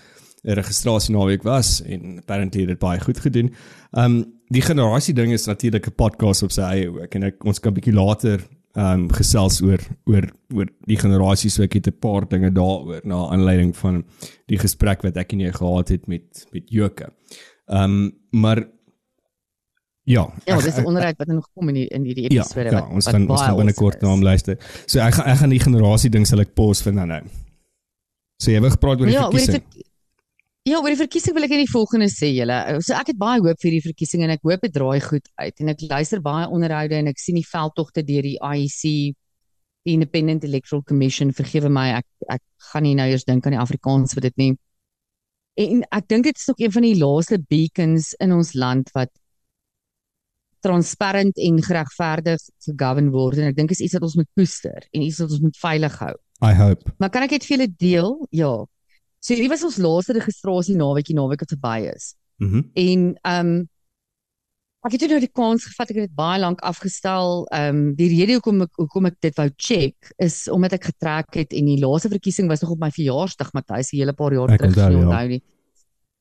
[0.44, 3.54] 'n registrasie naweek was en apparently het dit baie goed gedoen.
[3.92, 7.58] Um die generasie ding is natuurlik 'n podcast op sy eie ook en ek, ons
[7.60, 8.40] kan bietjie later
[8.76, 13.28] um gesels oor oor oor die generasie so ek het 'n paar dinge daaroor na
[13.30, 14.04] aanleiding van
[14.46, 17.08] die gesprek wat ek en jy gehad het met met Joke.
[17.66, 18.66] Um maar
[20.06, 22.80] ja, Ja, dis 'n onderhoud wat nog kom in die, in hierdie Ja, episode ja,
[22.80, 24.24] wat ons gaan ons gaan binnekort na hom is.
[24.24, 24.56] luister.
[24.86, 27.22] So ek gaan ek gaan die generasie ding sal ek pos vir nou nou.
[28.42, 29.62] So jy wou gepraat oor die Ja, verkiesing.
[29.62, 29.82] ver-
[30.64, 32.54] Ja, oor die verkiesing wil ek net die volgende sê julle.
[32.80, 35.60] So ek het baie hoop vir die verkiesing en ek hoop dit draai goed uit
[35.60, 39.12] en ek luister baie onderhoude en ek sien die veldtogte deur die IEC
[39.84, 43.60] die Independent Electoral Commission vergewe my ek ek gaan nie nou eers dink aan die
[43.60, 44.50] Afrikaans vir dit nie.
[45.60, 49.12] En ek dink dit is ook een van die laaste beacons in ons land wat
[50.64, 55.04] transparant en geregverdig gegovern word en ek dink is iets wat ons moet koester en
[55.04, 56.14] iets wat ons moet veilig hou.
[56.40, 56.88] I hope.
[56.96, 58.14] Maar kan ek dit vir julle deel?
[58.32, 58.54] Ja.
[59.24, 62.12] So hierdie was ons laaste registrasie naweekie naweek wat verby is.
[62.42, 62.66] Mhm.
[62.74, 63.62] En ehm um,
[64.84, 67.46] ek het toe nou die kans gevat ek het dit baie lank afgestel.
[67.48, 71.40] Ehm um, die rede hoekom ek hoekom ek dit wou check is omdat ek getrek
[71.40, 74.52] het en die laaste verkiesing was nog op my verjaarsdag Matthys 'n hele paar jaar
[74.52, 75.06] Ek terug nie ja.
[75.06, 75.42] onthou nie.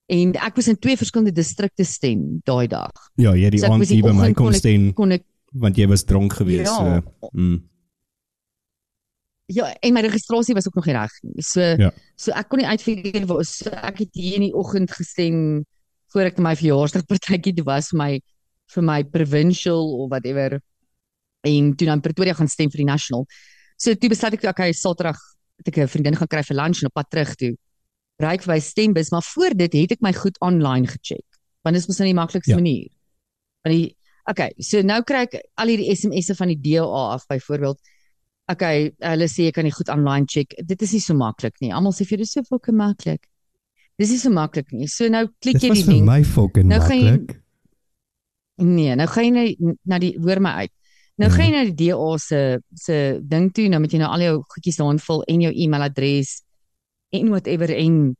[0.08, 2.92] En ek was in twee verskillende distrikte stem daai dag.
[3.16, 4.34] Ja, jy het die So aand hier by my
[4.96, 6.72] kom ek want jy was dronk geweest.
[6.72, 7.02] Ja.
[7.22, 7.30] So.
[7.32, 7.62] Mm.
[9.54, 11.42] Ja, en my registrasie was ook nog nie reg nie.
[11.44, 11.92] So Ja.
[12.16, 15.66] so ek kon nie uitfigure waar so ek het hier in die oggend gestem
[16.14, 18.12] voor ek my verjaarsdag partytjie toe was vir my
[18.74, 20.60] vir my provincial of whatever
[21.46, 23.26] en toe dan Pretoria gaan stem vir die national.
[23.78, 25.18] So toe besluit ek okay, Saterdag
[25.60, 27.56] het ek 'n vriendin gaan kry vir lunch en op pad terug toe.
[28.22, 31.26] Ry ek by stembus, maar voor dit het ek my goed online gecheck.
[31.64, 32.56] Want dit is mos nou die maklikste Ja.
[32.56, 32.90] manier.
[33.64, 33.96] Want die
[34.30, 37.80] okay, so nou kry ek al hierdie SMS'e van die DA af byvoorbeeld.
[38.52, 40.54] Okay, hulle sê jy kan nie goed online check.
[40.68, 41.72] Dit is nie so maklik nie.
[41.72, 43.22] Almal sê vir jou dis so fucking maklik.
[43.98, 44.88] Dis nie so maklik nie.
[44.92, 46.06] So nou klik jy die vir link.
[46.06, 47.38] my fucking Nou maklik.
[48.64, 50.72] Nee, nou gaan jy na, na die hoor my uit.
[51.18, 51.36] Nou Mhm.
[51.38, 54.44] gaan jy na die DA se se ding toe, nou moet jy nou al jou
[54.54, 56.42] goedjies daar invul en jou e-mailadres
[57.14, 58.16] en whatever en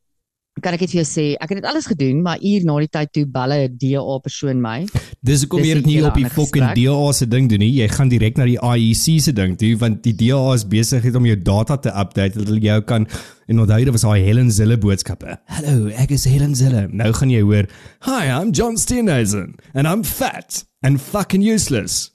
[0.62, 2.90] kan ek net vir jou sê, ek het dit alles gedoen, maar uur na die
[2.94, 4.86] tyd toe bel 'n DA persoon my.
[5.20, 6.66] Dis hoekom jy dit nie op die fucking.
[6.78, 7.72] DA se ding doen nie.
[7.72, 11.26] Jy gaan direk na die IEC se ding toe want die DA is besig om
[11.26, 13.06] jou data te update dat hulle jou kan
[13.48, 15.38] en onthou dit was daai Helen Zille boodskappe.
[15.46, 16.88] Hallo, ek is Helen Zille.
[16.92, 17.66] Nou gaan jy hoor,
[18.06, 22.12] "Hi, I'm John Steenhuisen and I'm fat and fucking useless."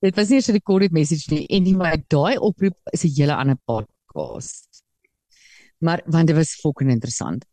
[0.00, 3.34] Dit was nie 'n recorded message nie en die my daai oproep is 'n hele
[3.34, 4.67] ander podcast.
[5.84, 7.44] Maar want dit was fucking interessant.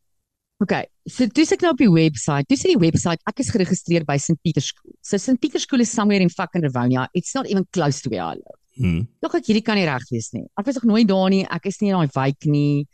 [0.64, 2.48] Okay, so dis ek nou op die webwerf.
[2.48, 3.20] Dis die webwerf.
[3.28, 4.94] Ek is geregistreer by St Peter School.
[5.04, 7.10] So St Peter School is somewhere in fucking Rivonia.
[7.14, 8.60] It's not even close to where I live.
[8.80, 9.04] Hmm.
[9.24, 10.46] Tog ek hierdie kan nie reg wees nie.
[10.60, 11.44] Ek was nog nooit daar nie.
[11.52, 12.86] Ek is nie in daai wijk nie.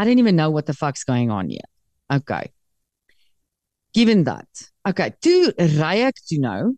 [0.00, 1.68] I don't even know what the fuck's going on here.
[2.12, 2.50] Okay.
[3.94, 4.48] Given that.
[4.88, 6.74] Okay, toe ry ek toe nou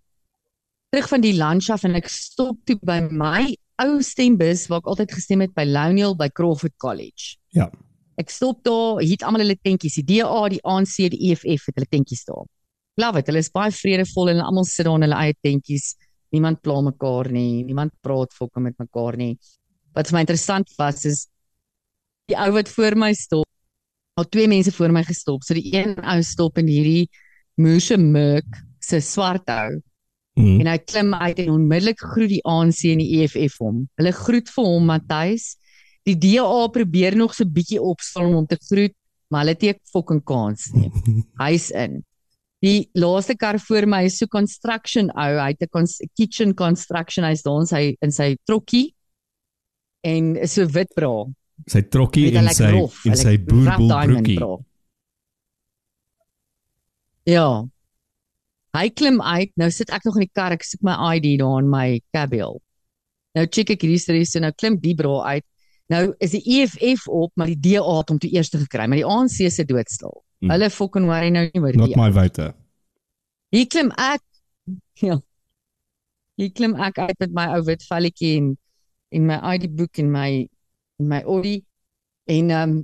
[0.90, 5.12] terug van die af en ek stop toe by my ou stembus waar ek altyd
[5.12, 7.36] gestem het by Loniel by Crawford College.
[7.52, 7.70] Ja.
[8.16, 11.78] Ek stop daar, hier het almal hulle tentjies, die DA, die ANC, die EFF het
[11.78, 12.44] hulle tentjies daar.
[12.96, 13.28] Love it.
[13.28, 15.90] Hulle is baie vredevol en almal sit daar in hulle eie tentjies.
[16.32, 19.34] Niemand pla mekaar nie, niemand praat fokke met mekaar nie.
[19.96, 21.26] Wat vir my interessant was is
[22.30, 23.46] die ou wat voor my stop.
[24.16, 25.44] Al twee mense voor my gestop.
[25.44, 27.10] So die een ou stop in hierdie
[27.60, 29.76] moerse merk se swart ou
[30.36, 30.58] Hmm.
[30.60, 33.86] en hy klim uit en onmiddellik groet die ANC en die EFF hom.
[33.96, 35.54] Hulle groet vir hom Matthys.
[36.06, 38.94] Die DA probeer nog so bietjie opstaan om te groet,
[39.28, 40.90] maar hulle het nie 'n fucking kans nie.
[41.42, 42.04] Hy's in.
[42.62, 47.42] Die laaste kar voor my is so construction ou, hy het 'n kitchen construction, hy's
[47.42, 48.94] daar in sy in sy trokkie
[50.02, 51.26] en is so wit bra.
[51.66, 54.38] Sy trokkie en lyk sy rof, en sy boerboel broekie.
[57.26, 57.66] Ja.
[58.76, 59.50] Hy klim uit.
[59.56, 60.54] Nou sit ek nog in die kar.
[60.54, 62.60] Ek soek my ID daar in my cabbiel.
[63.34, 65.46] Nou check ek hierdie storie so nou klim die bra uit.
[65.92, 69.06] Nou is die EFF op, maar die DA het hom toe eers gekry, maar die
[69.06, 70.14] ANC se doodstil.
[70.40, 70.50] Hmm.
[70.50, 72.00] Hulle fucking worry nou nie oor Not die.
[72.00, 72.50] my vote.
[73.54, 74.22] Hier klim ek.
[75.04, 75.18] Ja.
[76.40, 78.46] Hier klim ek uit met my ou wit velletjie en
[79.14, 80.28] en my ID boek en my
[81.00, 81.60] en my Audi
[82.32, 82.74] en um,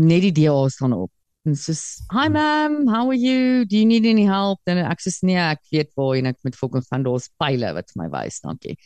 [0.00, 1.12] net die DA staan op.
[1.48, 3.64] En soos, "Hi ma'am, how are you?
[3.64, 6.56] Do you need any help?" Dan ek sê, "Nee, ek weet waar en ek moet
[6.56, 8.76] fucking gaan daar's pile wat vir my wys, dankie."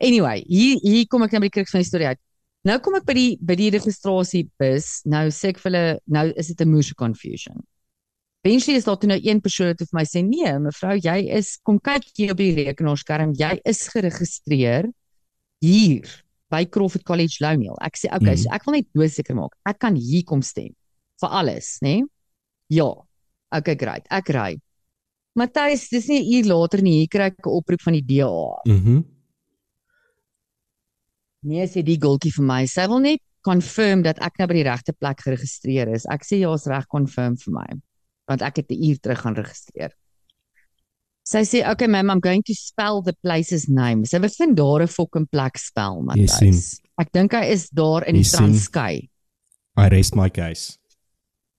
[0.00, 2.20] Anyway, hier hier kom ek nou by die kruks van die storie uit.
[2.68, 4.88] Nou kom ek by die by die registrasiebus.
[5.08, 7.56] Nou sê ek vir hulle, nou is dit 'n moose confusion.
[8.44, 11.58] Eventually is daar toe nou een persoon wat vir my sê, "Nee, mevrou, jy is
[11.64, 14.84] kom kyk hier op die rekenaarskerm, jy is geregistreer
[15.60, 16.04] hier
[16.50, 18.36] by Crawford College Loniel." Ek sê, "Okay, Mm.
[18.36, 19.52] so ek wil net doodseker maak.
[19.66, 20.74] Ek kan hier kom stem
[21.20, 22.04] vir alles, né?" Nee?
[22.70, 22.94] Ja.
[23.50, 24.06] Okay, great.
[24.10, 24.60] Ek ry.
[25.34, 28.60] Matthys, dis nie 'n uur later nie, hier kry ek 'n oproep van die DA.
[28.66, 29.17] Mhm.
[31.46, 32.66] Nee, sê die gultjie vir my.
[32.66, 36.06] Sy wil net confirm dat ek nou by die regte plek geregistreer is.
[36.10, 37.68] Ek sê ja, is reg confirm vir my.
[38.28, 39.92] Want ek het 'n uur terug gaan registreer.
[41.24, 44.82] Sy sê, "Okay ma'am, I'm going to spell the place's name." Sy wil vind daar
[44.82, 46.02] 'n fucking plek spel.
[46.02, 46.80] Matthys.
[46.98, 48.30] Ek dink hy is daar in Jy die.
[48.30, 49.08] Transkei.
[49.76, 50.78] I rest my case.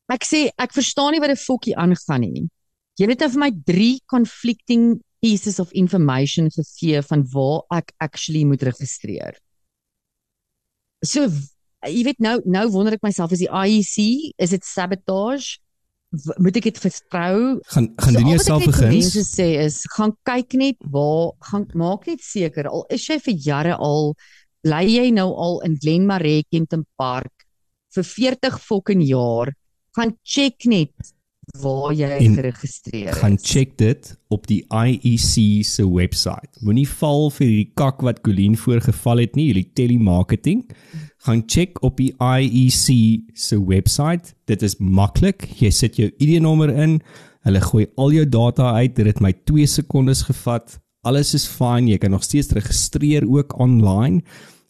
[0.10, 2.50] ek sê ek verstaan nie wat 'n fokkie aangaan nie.
[2.98, 8.44] Jy weet nou vir my drie conflicting pieces of information gegee van waar ek actually
[8.44, 9.38] moet registreer.
[11.06, 11.26] So
[11.88, 15.60] jy weet nou nou wonder ek myself is die IEC, is dit sabotage?
[16.42, 17.60] Moet ek dit vertrou?
[17.70, 18.92] Gaan gaan So doen wat jouself begin.
[18.96, 23.38] Mense sê is gaan kyk net waar gaan maak net seker al is jy vir
[23.46, 24.14] jare al
[24.66, 27.46] bly jy nou al in Glenmarais Kenton Park
[27.96, 29.54] vir 40 fucking jaar
[29.98, 31.14] gaan check net
[31.58, 33.52] waar jy En geregistreer gaan is.
[33.52, 36.60] check dit op die IEC se webwerf.
[36.62, 40.66] Moenie val vir hierdie kak wat Colleen voorgeval het nie, hierdie telemarketing.
[41.26, 44.34] Gaan check op die IEC se webwerf.
[44.46, 45.48] Dit is maklik.
[45.60, 47.00] Jy sit jou ID-nommer in.
[47.48, 48.96] Hulle gooi al jou data uit.
[48.96, 50.80] Dit het my 2 sekondes gevat.
[51.08, 51.88] Alles is fyn.
[51.88, 54.24] Jy kan nog steeds registreer ook online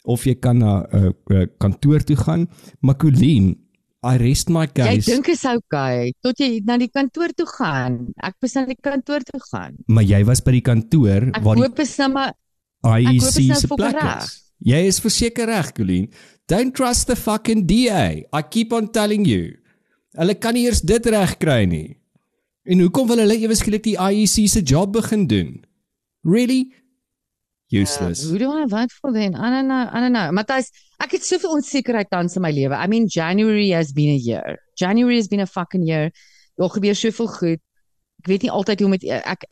[0.09, 2.47] of jy kan na 'n uh, uh, kantoor toe gaan.
[2.79, 3.57] Maar Colleen,
[4.03, 5.05] I rest my Jy case.
[5.11, 8.13] dink is okay tot jy na die kantoor toe gaan.
[8.23, 9.75] Ek moes na die kantoor toe gaan.
[9.91, 13.27] Maar jy was by die kantoor Ek waar die hoop is nou maar hoop IEC
[13.27, 14.23] is nou se fucking plek reg.
[14.23, 14.37] is.
[14.59, 16.07] Jy is verseker reg, Colleen.
[16.47, 18.23] Don't trust the fucking DA.
[18.33, 19.55] I keep on telling you.
[20.17, 21.97] Hulle kan nie eers dit reg kry nie.
[22.65, 25.51] En hoekom wil hulle ewe skielik die IEC se job begin doen?
[26.23, 26.71] Really?
[27.71, 28.23] Useless.
[28.29, 29.35] Who do I vote for then?
[29.35, 29.85] I don't know.
[29.93, 30.31] I don't know.
[30.33, 32.73] Matthys, ek het soveel onsekerheid tans in my lewe.
[32.73, 34.57] I mean January has been a year.
[34.75, 36.09] January has been a fucking year.
[36.57, 37.59] Daar gebeur soveel goed.
[38.23, 39.45] Ek weet nie altyd hoe met ek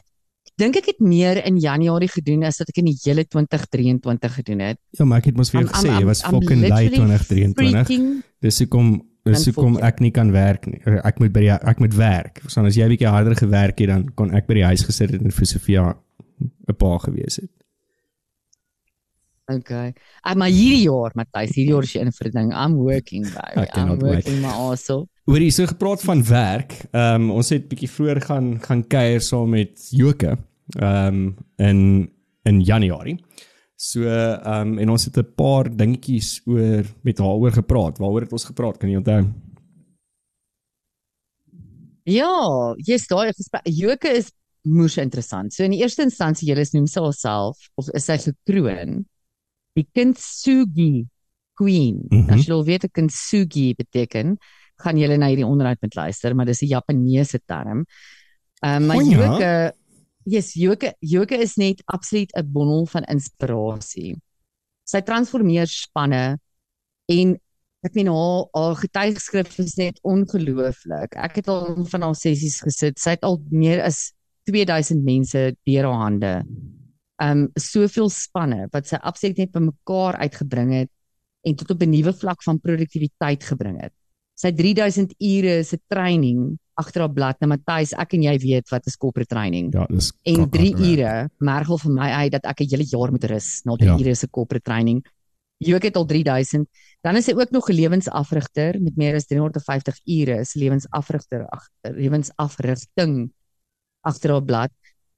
[0.57, 4.59] dink ek het meer in Januarie gedoen as wat ek in die hele 2023 gedoen
[4.65, 4.79] het.
[4.97, 7.85] Ja, maar ek het mos vir jou gesê jy was fucking lui literally 2023.
[7.85, 8.89] freaking- Dis hoekom
[9.27, 10.81] dis hoekom ek nie kan werk nie.
[11.03, 12.41] Ek moet by die ek moet werk.
[12.55, 15.11] Want as jy 'n bietjie harder gewerk het, dan kon ek by die huis gesit
[15.11, 15.95] het en vir Sofia
[16.41, 17.49] 'n pa gewees het.
[19.47, 19.93] Okay.
[20.27, 22.49] Uh, maar hierdie jaar, Matthys, hierdie jaar is jy in vir 'n ding.
[22.51, 24.15] I'm working, cannot I'm wait.
[24.15, 25.07] working my ass off.
[25.27, 26.75] Oor hier so gepraat van werk.
[26.91, 30.37] Ehm um, ons het bietjie vroeër gaan gaan kuier saam met Joke.
[30.75, 32.11] Ehm um, in
[32.43, 33.17] in Januarie.
[33.75, 37.97] So ehm um, en ons het 'n paar dingetjies oor met haar oor gepraat.
[37.97, 38.77] Waaroor het ons gepraat?
[38.77, 39.31] Kan jy onthou?
[42.03, 43.63] Ja, jy's daai gesprek.
[43.63, 44.31] Joke is
[44.63, 45.53] moes interessant.
[45.53, 49.05] So in die eerste instansie julle noem sy haarself of is sy gekroon
[49.77, 51.07] die Kintsugi
[51.57, 52.05] Queen.
[52.09, 52.33] Mm -hmm.
[52.33, 54.37] As jy wil weet wat Kintsugi beteken,
[54.77, 57.85] gaan julle na hierdie onderhoud met luister, maar dis 'n Japaneese term.
[58.61, 59.17] Ehm um, maar O ja?
[59.17, 59.73] Joke
[60.27, 64.17] Yes, Joke Joke is net absoluut 'n bondel van inspirasie.
[64.83, 66.39] Sy transformeer spanne
[67.05, 67.39] en
[67.81, 71.15] ek meen haar haar getuigskrif is net ongelooflik.
[71.15, 72.99] Ek het al van haar sessies gesit.
[72.99, 74.11] Sy het al meer as
[74.51, 76.33] 2000 mense deur haar hande.
[77.19, 80.89] Um soveel spanne wat sy absoluut net bymekaar uitgebring het
[81.45, 83.93] en tot op 'n nuwe vlak van produktiwiteit gebring het.
[84.35, 87.39] Sy het 3000 ure se training agter haar blad.
[87.39, 89.73] Nou Matthys, ek en jy weet wat is corporate training.
[89.73, 90.79] Ja, dis En 3 kakhard werk.
[90.99, 93.97] ure mergel vir my uit dat ek 'n hele jaar moet rus na 3 Ja.
[93.99, 95.03] ure se corporate training.
[95.59, 96.67] Jook het al 3000.
[97.01, 101.95] Dan is hy ook nog 'n lewensafrigter met meer as 350 ure se lewensafrigter agter
[101.95, 103.31] lewensafrigting
[104.03, 104.71] agter haar blad.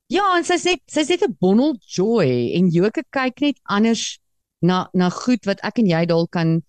[0.09, 4.17] Ja, en sy's net sy's net 'n bondel joy en Joke kyk net anders
[4.61, 6.61] na na goed wat ek en jy dalk kan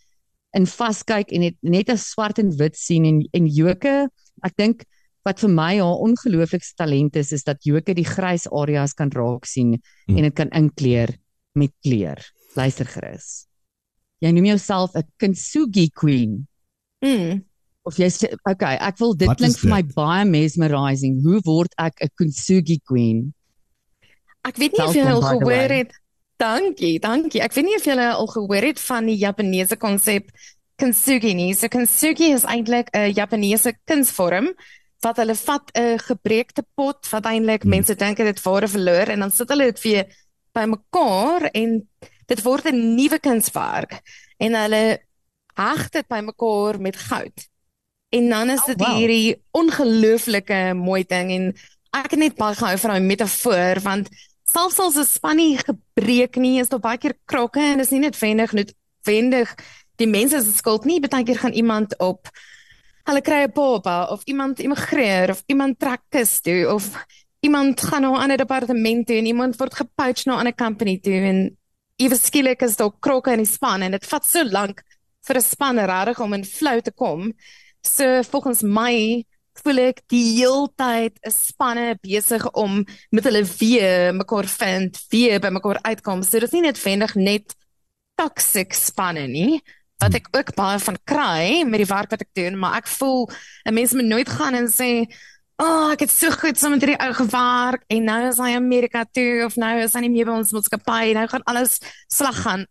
[0.54, 4.08] in vaskyk en net net as swart en wit sien en en Joke,
[4.44, 4.84] ek dink
[5.24, 9.46] wat vir my haar ongelooflikste talent is is dat Joke die grys areas kan raak
[9.46, 10.16] sien Hmm.
[10.18, 11.16] en dit kan inkleer
[11.54, 12.18] met kleur.
[12.56, 13.46] Luister gerus.
[14.20, 16.46] Jy noem jouself 'n Kintsugi queen
[17.02, 17.42] Mm.
[17.90, 21.18] Of jy sê okay, ek wil dit Wat klink vir my baie mesmerizing.
[21.26, 23.32] Hoe word ek 'n Kintsugi queen?
[24.46, 25.92] Ek weet nie of jy al gehoor het.
[26.40, 27.42] Dankie, dankie.
[27.44, 30.30] Ek weet nie of jy al gehoor het van die Japaneese konsep
[30.80, 31.52] kintsugi nie.
[31.54, 34.54] So kintsugi is eintlik 'n Japaneese kunsvorm
[35.04, 37.70] wat hulle vat 'n gebreekte pot wat eintlik Hmm.
[37.70, 40.04] mense dink dit waarde verloor en dan sit hulle dit vir
[40.54, 41.88] bymekaar en
[42.26, 44.00] dit word 'n nuwe kunswerk
[44.38, 44.98] en hulle
[45.54, 47.49] heg dit bymekaar met goud.
[48.10, 48.96] En dan is Oh, dit wow.
[48.96, 51.44] hierdie ongelooflike mooi ding en
[51.94, 54.08] ek het net baie gehou van daai metafoor want
[54.50, 58.00] selfs as 'n span nie gebreek nie, is daar baie keer krokke en is nie
[58.00, 59.54] noodwendig noodwendig
[59.96, 61.00] die mense se skuld nie.
[61.00, 62.28] Baie keer gaan iemand op
[63.06, 66.84] hulle kry 'n baba of iemand immigreer of iemand trek kus toe of
[67.40, 70.98] iemand gaan na 'n ander departement toe en iemand word gepoach na 'n ander company
[70.98, 71.56] toe en
[71.96, 74.82] ewe skielik is daar krokke in die span en dit vat so lank
[75.26, 77.32] vir 'n span regtig om in flow te kom.
[77.82, 79.24] So volgens my
[79.60, 85.50] voel ek die heeltyd is spanne besig om met hulle weer mekaar vind, weer by
[85.52, 86.22] mekaar uitkom.
[86.22, 87.56] So dit is nie noodwendig net
[88.16, 89.60] toxic spanne nie.
[90.00, 93.28] wat ek ook baie van kry met die werk wat ek doen, maar ek voel
[93.68, 95.06] 'n mens moet nooit gaan en sê
[95.60, 98.54] O, oh, ek het so goed saam met hierdie ou gewerk en nou is hy
[98.56, 102.42] Amerika toe of nou is hy nie meer by ons maatskappy nou gaan alles slag
[102.42, 102.64] gaan.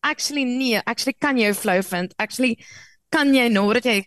[0.00, 2.14] Actually nee, actually kan jy flow vind.
[2.16, 2.56] Actually
[3.10, 4.06] kan jy nou dat jy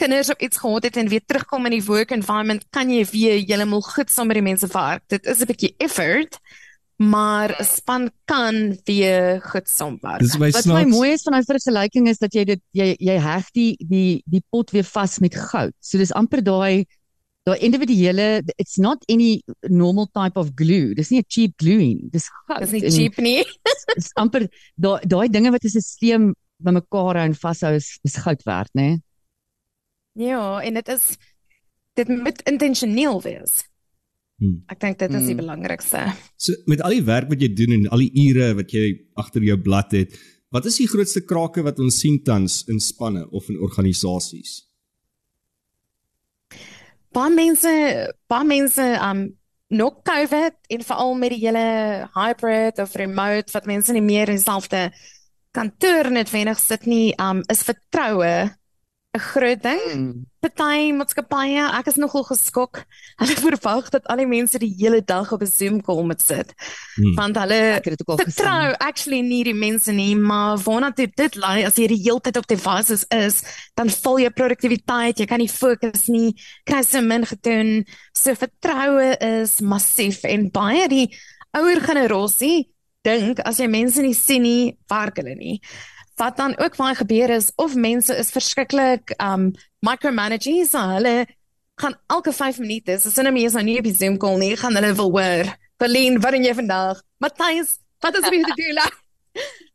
[0.00, 3.38] kinders op iets gehad het en weer terugkom in die work environment, kan jy weer
[3.38, 5.04] heeltemal goed saam met die mense werk.
[5.12, 6.38] Dit is 'n bietjie effort,
[6.96, 10.20] maar 'n span kan weer goed saamwerk.
[10.20, 13.18] Dis my Wat my mooi is van daai vergelyking is dat jy dit jy jy
[13.18, 15.72] heg die die die pot weer vas met goud.
[15.80, 16.84] So dis amper daai
[17.44, 20.94] daai individuele it's not any normal type of glue.
[20.94, 22.08] Dis nie 'n cheap glue nie.
[22.10, 22.60] Dis goud.
[22.60, 23.44] Dis nie En cheap nie.
[23.96, 28.42] Dis amper daai daai dinge wat 'n stelsel bymekaar hou en vashou is is goud
[28.42, 28.82] werd, né?
[28.82, 29.02] Nee?
[30.18, 31.16] Ja, en dit is
[31.94, 33.64] dit moet intentioneel wees.
[34.40, 34.62] Hmm.
[34.72, 35.42] Ek dink dit is die Hmm.
[35.42, 36.04] belangrikste.
[36.36, 39.42] So met al die werk wat jy doen en al die ure wat jy agter
[39.44, 40.16] jou blad het,
[40.50, 44.66] wat is die grootste krake wat ons sien tans in spanne of in organisasies?
[47.12, 47.70] Baie mense,
[48.30, 49.26] baie mense um
[49.70, 54.38] nog COVID en veral met die hele hybrid of remote wat mense nie meer in
[54.38, 54.88] dieselfde
[55.54, 58.50] kantoor noodwendig sit nie, um is vertroue
[59.12, 59.86] 'n groot ding.
[59.92, 60.24] Mm.
[60.40, 62.84] Party maatskappye, ek is nogal geskok.
[63.20, 66.54] Hulle verwag dat al die mense die hele dag op 'n Zoom call moet sit.
[66.94, 67.14] Hmm.
[67.18, 68.32] Want hulle Ek het dit ook al gesien.
[68.32, 72.20] vertrou actually nie die mense nie, maar waarna dit dit lei as jy die hele
[72.20, 73.42] tyd op devices is,
[73.74, 77.84] dan val jou produktiwiteit, jy kan nie fokus nie, kry so min gedoen.
[78.14, 81.08] So vertroue is massief en baie die
[81.52, 82.70] ouer generasie
[83.02, 85.60] dink as jy mense nie sien nie, werk hulle nie.
[86.16, 91.26] Wat dan ook baie gebeur is of mense is verskriklik um micromanaging, so hulle
[91.80, 94.56] gaan elke 5 minute, as hulle nie is nou nie op die Zoom call nie,
[94.56, 95.52] gaan hulle wil hoor.
[95.80, 97.00] Berlin, wat doen jy vandag?
[97.18, 98.82] Matthys, wat is weer te doen?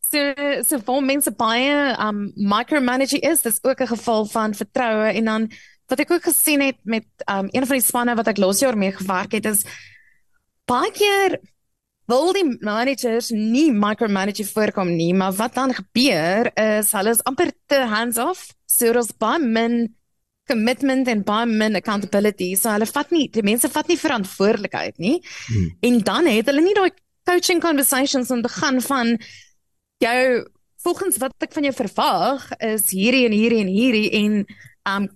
[0.06, 0.22] So
[0.64, 5.50] so vir mense baie um micromanaging is, dis ook 'n geval van vertroue en dan
[5.90, 8.78] wat ek ook gesien het met um een van die spanne wat ek laas jaar
[8.78, 9.66] mee gewerk het is
[10.66, 11.40] baie keer
[12.12, 17.52] wil die managers nie micromanage voorkom nie, maar wat dan gebeur is hulle is amper
[17.72, 19.96] te hands off, so daar's baie min
[20.46, 22.54] commitment en baie min accountability.
[22.56, 25.18] So hulle vat nie die mense vat nie verantwoordelikheid nie.
[25.48, 25.72] Hmm.
[25.90, 26.92] En dan het hulle nie daai
[27.26, 29.16] coaching conversations om te gaan van
[30.04, 30.46] jou
[30.86, 34.42] volgens wat ek van jou verwag is hierdie en hierdie en hierdie en
[34.92, 35.14] um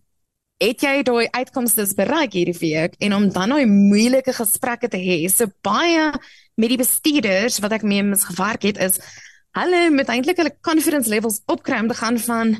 [0.59, 5.21] het jy daai uitkomste bereik hierdie week en om dan daai moeilike gesprekke te hê.
[5.31, 6.09] So baie
[6.59, 8.99] met die bestuurders wat ek mee mis gewerk het is
[9.57, 12.55] hulle moet eintlik hulle confidence levels opkry om te gaan van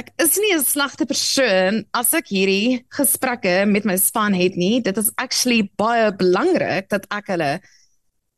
[0.00, 4.80] ek is nie 'n slegte persoon as ek hierdie gesprekke met my span het nie.
[4.82, 7.60] Dit is actually baie belangrik dat ek hulle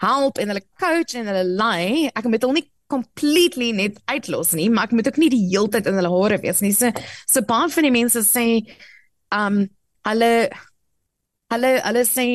[0.01, 2.11] help en hulle coach en hulle lei.
[2.15, 5.69] Ek moet hulle nie completely net uitlos nie, maar ek moet ook nie die hele
[5.69, 6.73] tyd in hulle hare wees nie.
[6.73, 6.93] So
[7.27, 8.47] so baie van die mense sê
[9.33, 9.65] um
[10.07, 10.51] hulle
[11.53, 12.27] hulle hulle sê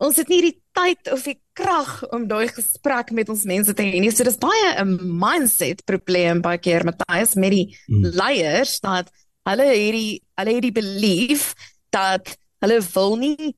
[0.00, 3.82] ons het nie die tyd of die krag om daai gesprek met ons mense te
[3.82, 4.10] hê nie.
[4.10, 8.04] So dis baie 'n mindset probleem baie keer Matthys met die Hmm.
[8.14, 9.10] leiers dat
[9.48, 11.54] hulle hierdie hulle het die belief
[11.90, 13.56] dat hulle wil nie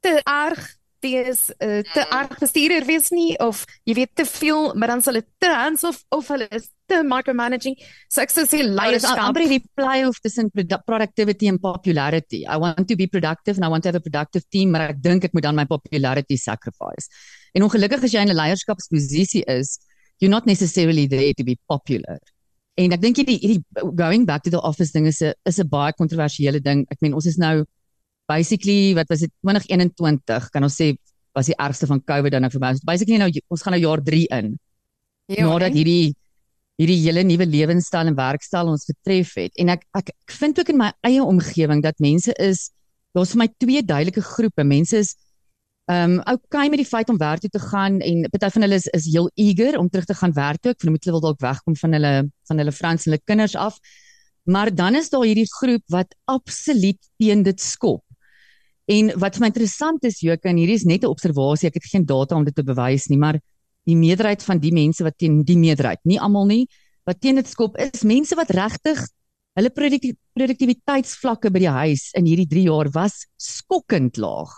[0.00, 4.88] te erg wees uh, te erg bestuurder wees nie of jy weet te veel maar
[4.88, 7.76] dan sal dit te hands off of hulle is te micromanaging
[8.08, 12.44] so ek sou sê is leierskap amper die play-off tussen produ- productivity and popularity.
[12.46, 15.02] I want to be productive and I want to have a productive team, maar ek
[15.04, 17.08] dink ek moet dan my popularity sacrifice.
[17.54, 19.78] En ongelukkig as jy in 'n leierskapsposisie is,
[20.20, 22.18] you're not necessarily there to be popular.
[22.78, 23.62] En ek dink hierdie hierdie
[23.96, 26.86] going back to the office ding is 'n is 'n baie kontroversiële ding.
[26.90, 27.64] Ek meen ons is nou
[28.28, 30.96] basically wat was dit 2021 kan ons sê
[31.34, 32.72] was die ergste van COVID dan nou verby.
[32.74, 34.58] Ons is Basically nou ons gaan nou jaar 3 in
[35.28, 36.14] Ja, nadat hierdie
[36.78, 39.54] hierdie hele nuwe lewenstyl en werkstyl ons getref het.
[39.58, 42.68] En ek ek, ek vind ook in my eie omgewing dat mense is
[43.16, 44.64] daar's vir my twee duidelike groepe.
[44.64, 45.16] Mense is
[45.88, 48.76] ehm um, okay met die feit om werk toe te gaan en party van hulle
[48.76, 50.74] is is heel eager om terug te gaan werk toe.
[50.76, 52.12] Ek vermoed hulle wil dalk wegkom van hulle
[52.50, 53.80] van hulle vrouens en hulle kinders af.
[54.44, 58.04] Maar dan is daar hierdie groep wat absoluut teen dit skop.
[58.88, 61.90] En wat vir my interessant is, Joke, en hierdie is net 'n observasie, ek het
[61.92, 63.40] geen data om dit te bewys nie, maar
[63.88, 66.66] die meerderheid van die mense wat teen die meerderheid, nie almal nie,
[67.08, 69.00] wat teen dit skop is mense wat regtig
[69.58, 74.52] hulle produkti produktiwiteitsvlakke by die huis in hierdie 3 jaar was skokkend laag.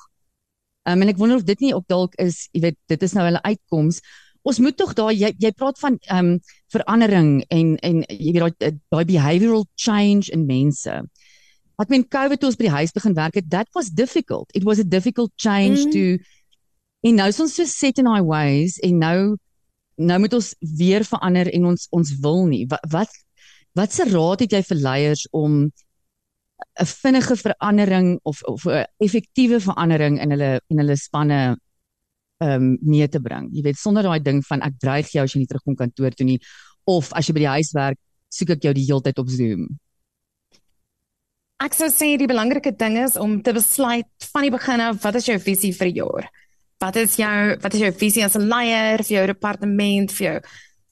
[0.88, 3.24] Um, en ek wonder of dit nie ook dalk is, jy weet, dit is nou
[3.28, 4.00] hulle uitkoms.
[4.48, 6.36] Ons moet tog daai jy jy praat van ehm um,
[6.72, 10.94] verandering en en jy weet daai daai behavioral change in mense.
[11.80, 14.50] Ek meen COVID toe ons by die huis begin werk het, that was difficult.
[14.54, 15.92] It was a difficult change Mhm.
[15.92, 16.18] to
[17.00, 19.20] En nou is ons so set in our ways en nou
[20.00, 22.64] nou moet ons weer verander en ons ons wil nie.
[22.68, 23.16] Wat wat
[23.78, 25.70] wat se raad het jy vir leiers om
[26.80, 31.56] 'n vinnige verandering of of 'n effektiewe verandering in hulle in hulle spanne
[32.40, 33.48] ehm um, mee te bring.
[33.52, 36.26] Jy weet sonder daai ding van ek dreig jou as jy nie terugkom kantoor toe
[36.26, 36.40] nie
[36.84, 37.98] of as jy by die huis werk,
[38.28, 39.68] soek ek jou die hele tyd op Zoom.
[41.60, 45.14] Ek sou sê die belangrike ding is om te besluit van die begin af wat
[45.20, 46.30] is jou visie vir die jaar?
[46.80, 50.40] Wat is jou wat is jou visie as 'n leier vir jou departement, vir jou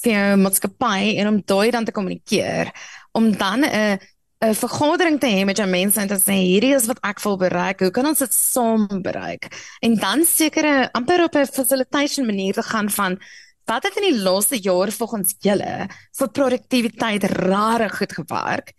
[0.02, 2.72] vir jou maatskappy en om daai dan te kommunikeer
[3.12, 3.98] om dan 'n
[4.40, 7.36] 'n vergadering te hê met jou mense en te sê hierdie is wat ek wil
[7.36, 7.80] bereik.
[7.80, 9.50] Hoe kan ons dit saam bereik?
[9.82, 13.18] En dan sekere amper op 'n facilitation manier te gaan van
[13.64, 18.72] wat het in die laaste jaar volgens julle vir produktiwiteit rare goed gewerk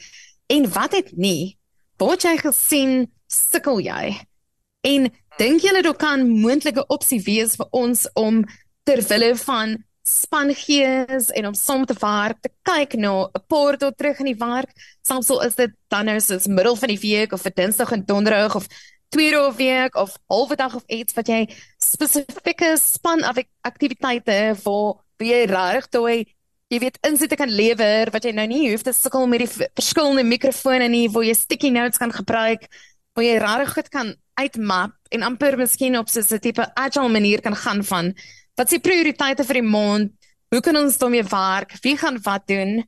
[0.47, 1.57] en wat het nie?
[1.97, 4.15] Wat jy gesien sukkel jy?
[4.81, 8.41] En dink julle dit kan moontlike opsie wees vir ons om
[8.87, 9.77] ter wille van
[10.09, 14.31] span gees en om saam te werk te kyk na 'n paar dae terug in
[14.33, 14.71] die werk.
[15.05, 18.55] Soms is dit dan nou soos middel van die week of vir Dinsdag en Donderdag
[18.55, 18.67] of
[19.09, 23.23] twee dae 'n week of halwe dag of iets wat jy spesifieke span
[23.61, 26.25] aktiwiteite vir wie reg toe
[26.69, 30.23] jy weet insit kan lewer wat jy nou nie hoef te sukkel met die verskillende
[30.23, 32.67] mikrofone nie waar jy sticky notes kan gebruik
[33.15, 37.41] waar jy reg goed kan uitmap en amper miskien op so 'n tipe agile manier
[37.41, 38.13] kan gaan van
[38.59, 40.09] Wat is die prioriteite vir die maand?
[40.51, 41.77] Hoe kan ons daarmee werk?
[41.85, 42.81] Wie gaan wat doen?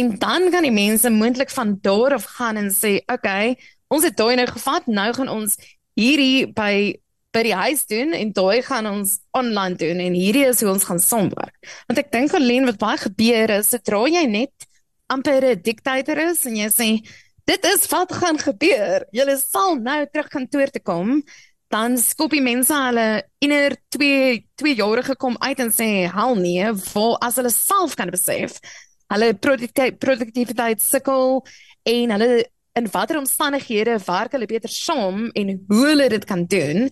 [0.00, 3.58] En dan kan die mense moontlik van daar af gaan en sê, "Oké, okay,
[3.88, 5.56] ons het daai nou gevat, nou gaan ons
[5.94, 6.96] hierdie by
[7.30, 10.84] by die huis doen en daai gaan ons online doen en hierdie is hoe ons
[10.84, 11.56] gaan saamwerk."
[11.86, 14.54] Want ek dink alleen wat baie gebeur is, sodra jy net
[15.08, 17.06] amper 'n diktator is en jy sê,
[17.44, 19.04] "Dit is wat gaan gebeur.
[19.12, 21.22] Julle sal nou terug kantoor toe kom."
[21.72, 23.06] Dan skop die mense hulle
[23.44, 28.12] inner 2 2 jare gekom uit en sê hel nee, vol as hulle self kan
[28.12, 28.56] besef.
[29.12, 31.42] Hulle produktiwiteit sukkel
[31.88, 32.30] en hulle
[32.78, 36.88] in watter omstandighede werk hulle beter saam en hoe hulle dit kan doen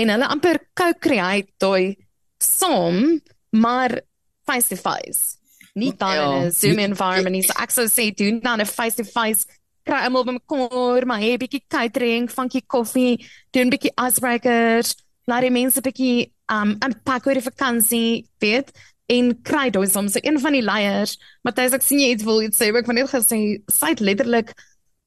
[0.00, 1.96] en hulle amper co-create daai
[2.40, 4.00] saam maar
[4.46, 5.36] face to face.
[5.74, 6.24] Nie dan ja.
[6.24, 7.42] in 'n Zoom environment nie.
[7.42, 9.46] So ek sou sê doen dan 'n face to face
[9.84, 14.94] kry almal bymekaar, maar hê 'n bietjie catering, funky koffie, doen bietjie icebreakers,
[15.26, 18.72] laat die mense bietjie um unpack oor die vakansie, weet?
[19.08, 22.42] En kry daai soms so een van die leiers, Matthys ek sien jy iets wil
[22.42, 24.54] iets sê, ek van net gesê sy het letterlik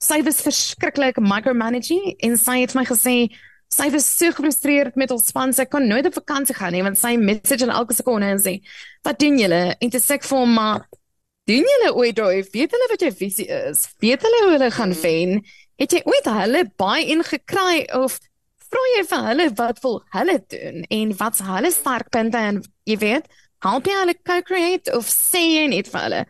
[0.03, 3.31] sy was verskriklik micromanaging en sy het my gesê
[3.73, 6.99] sy was so gefrustreerd met ons span, sy kon nooit op vakansie gaan nie want
[6.99, 8.59] sy message en elke sekonde en sê,
[9.03, 10.85] "Wat doen julle?" En dit sê ek vir hom maar
[11.49, 13.87] Doen julle ooit daai weet hulle wat jou visie is?
[13.99, 15.41] Weet hulle hoe hulle gaan wen?
[15.81, 18.15] Het jy ooit hulle baie ingekry of
[18.71, 23.27] vra jy vir hulle wat wil hulle doen en wat's hulle sterkpunte en jy weet,
[23.65, 26.21] help jy hulle co-create of sê jy net vir hulle?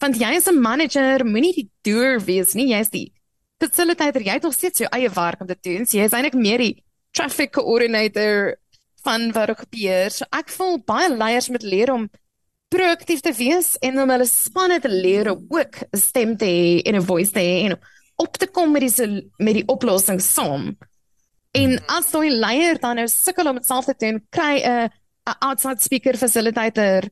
[0.00, 3.12] Want jy is 'n manager, moenie die doer wees nie, jy's die
[3.60, 4.22] facilitator.
[4.22, 5.84] Jy het nog steeds jou eie werk om te doen.
[5.84, 8.56] So jy is eintlik meer die traffic coordinator
[9.02, 10.10] van wat ook gebeur.
[10.10, 12.08] So ek voel baie leiers moet leer om
[12.70, 16.82] proaktief te wees en om hulle spanne te leer om ook 'n stem te hê
[16.86, 17.78] en 'n voice te hê en
[18.16, 20.76] op te kom met die met die oplossing saam.
[21.52, 24.90] En as daai leier dan nou sukkel om dit self te doen, kry 'n
[25.26, 27.08] 'n outside speaker facilitator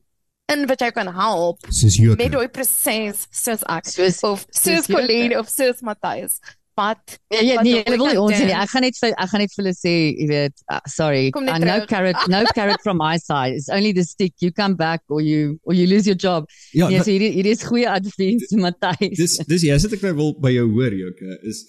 [0.49, 1.67] in wat jy kan help
[2.17, 6.39] met daai proses soos ek soos of soos Colleen of soos Matthys
[6.79, 8.53] wat ja, ja nee, hulle wil ons nie.
[8.55, 11.57] Ek gaan net vir ek gaan net vir hulle sê, jy weet, uh, sorry, uh,
[11.63, 13.57] no carrot, no carrot from my side.
[13.59, 14.35] It's only the stick.
[14.43, 16.47] You come back or you or you lose your job.
[16.73, 19.17] Ja, yes, hier hier is goeie advies, Matthys.
[19.19, 21.65] Dis dis ja, sit ek nou wil by jou hoor, Joke, is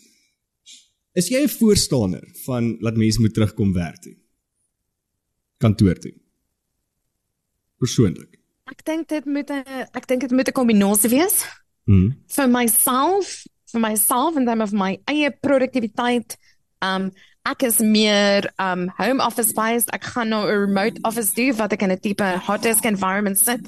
[1.18, 4.16] is jy 'n voorstander van laat mense moet terugkom werk toe?
[5.58, 6.14] Kantoor toe.
[7.82, 8.38] Persoonlik.
[8.70, 11.44] Ek dink dit moet 'n ek dink dit moet 'n kombinasie wees.
[11.90, 12.14] Mm.
[12.28, 13.42] Vir myself
[13.72, 16.36] vir myself in terme van my eie produktiwiteit.
[16.82, 17.10] Um
[17.48, 19.90] ek is meer um home office based.
[19.92, 23.38] Ek gaan nou 'n remote office doen wat ek in 'n tipe hot desk environment
[23.38, 23.60] sit.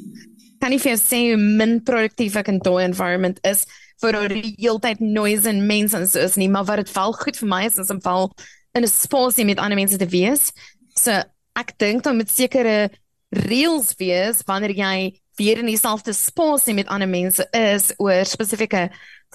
[0.61, 3.66] Kan nie vir sê hoe min produktief ek in daai environment is
[4.03, 7.36] vir die heeltyd noise en mense en so is nie, maar wat dit val goed
[7.36, 8.32] vir my is as om val
[8.74, 10.53] in 'n spasie met ander mense te wees.
[10.96, 11.22] So
[11.57, 12.90] ek dink dan met sekere
[13.30, 18.88] reels wees wanneer jy weer in dieselfde spasie met ander mense is oor spesifieke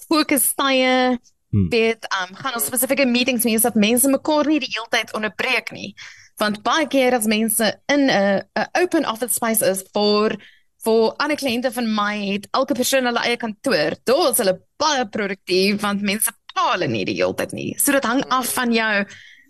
[0.07, 1.17] fokustye
[1.49, 1.69] hmm.
[1.69, 5.71] weet um gaan ons spesifieke meetings hê sodat mense mekaar nie die hele tyd onderbreek
[5.75, 5.93] nie.
[6.37, 10.37] Want baie keer as mense in 'n 'n open office space is vir
[10.85, 15.05] vir ander kliënte van my het elke persoon hulle eie kantoor daar is hulle baie
[15.09, 17.73] produktief want mense pla hulle nie die hele tyd nie.
[17.79, 19.05] So dit hang af van jou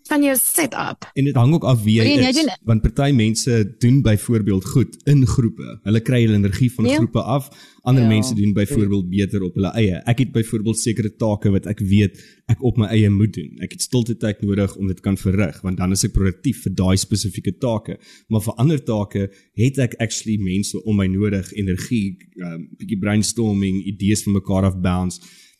[0.07, 1.07] van jou setup.
[1.13, 4.01] En dit hang ook af wie jy Brian, jy is, doen- want party mense doen
[4.01, 5.79] byvoorbeeld goed in groepe.
[5.83, 6.95] Hulle kry hulle energie van Ja.
[6.95, 7.49] groepe af.
[7.87, 8.09] Ander Ja.
[8.09, 9.95] mense doen byvoorbeeld beter op hulle eie.
[10.05, 13.57] Ek het byvoorbeeld sekere take wat ek weet ek op my eie moet doen.
[13.59, 16.73] Ek het stilte tyd nodig om dit kan verrig, want dan is ek produktief vir
[16.73, 17.97] daai spesifieke take.
[18.27, 23.83] Maar vir ander take het ek actually mense om my nodig, energie, um, bietjie brainstorming,
[23.85, 25.19] idees van mekaar af bounce.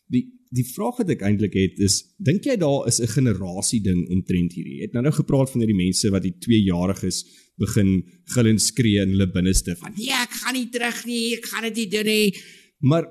[0.10, 4.08] Die die vraag wat ek eintlik het is, dink jy daar is 'n generasie ding
[4.10, 4.78] omtrent hierdie?
[4.80, 7.26] Jy het nou nou gepraat van hierdie mense wat die 2-jariges
[7.58, 11.46] begin gil en skree in hulle binneste van nee, ek gaan nie terug nie, ek
[11.46, 12.34] gaan dit nie doen nie.
[12.80, 13.10] Maar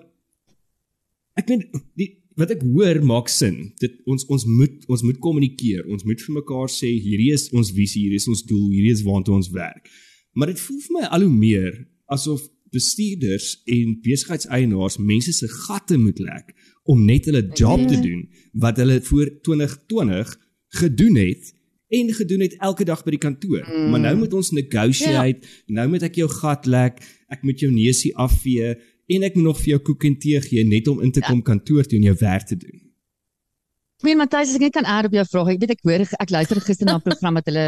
[1.36, 1.64] ek meen
[1.94, 3.72] die wat ek hoor maak sin.
[3.80, 5.86] Dit ons ons moet ons moet kommunikeer.
[5.88, 9.04] Ons moet vir mekaar sê hierdie is ons visie, hierdie is ons doel, hierdie is
[9.06, 9.88] waartoe ons werk.
[10.36, 11.72] Maar dit voel vir my al hoe meer
[12.12, 16.52] asof bestuurders en besigheidseienaars mense se gatte moet lek
[16.86, 18.24] om net hulle job te doen
[18.62, 20.34] wat hulle voor 2020
[20.80, 21.52] gedoen het
[21.88, 23.62] en gedoen het elke dag by die kantoor.
[23.62, 23.90] Mm.
[23.90, 25.74] Maar nou moet ons negotiate, ja.
[25.78, 26.98] nou moet ek jou gat lek,
[27.30, 28.74] ek moet jou neusie afvee
[29.06, 31.42] en ek moet nog vir jou koek en tee gee net om in te kom
[31.46, 32.82] kantoor toe en jou werk te doen.
[33.96, 35.54] Ek meen Matthys, ek net kan add op jou vraag.
[35.54, 37.66] Ek weet ek hoor ek luister gister na 'n program wat hulle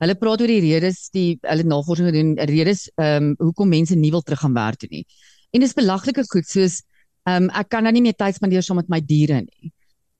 [0.00, 4.10] hulle praat oor die redes, die hulle navorsing gedoen, redes ehm um, hoekom mense nie
[4.10, 5.04] wil terug gaan werk toe nie.
[5.52, 6.82] En dis belaglike goed soos
[7.28, 9.72] ehm um, ek kan nou nie meer tyd spandeer saam met my diere nie.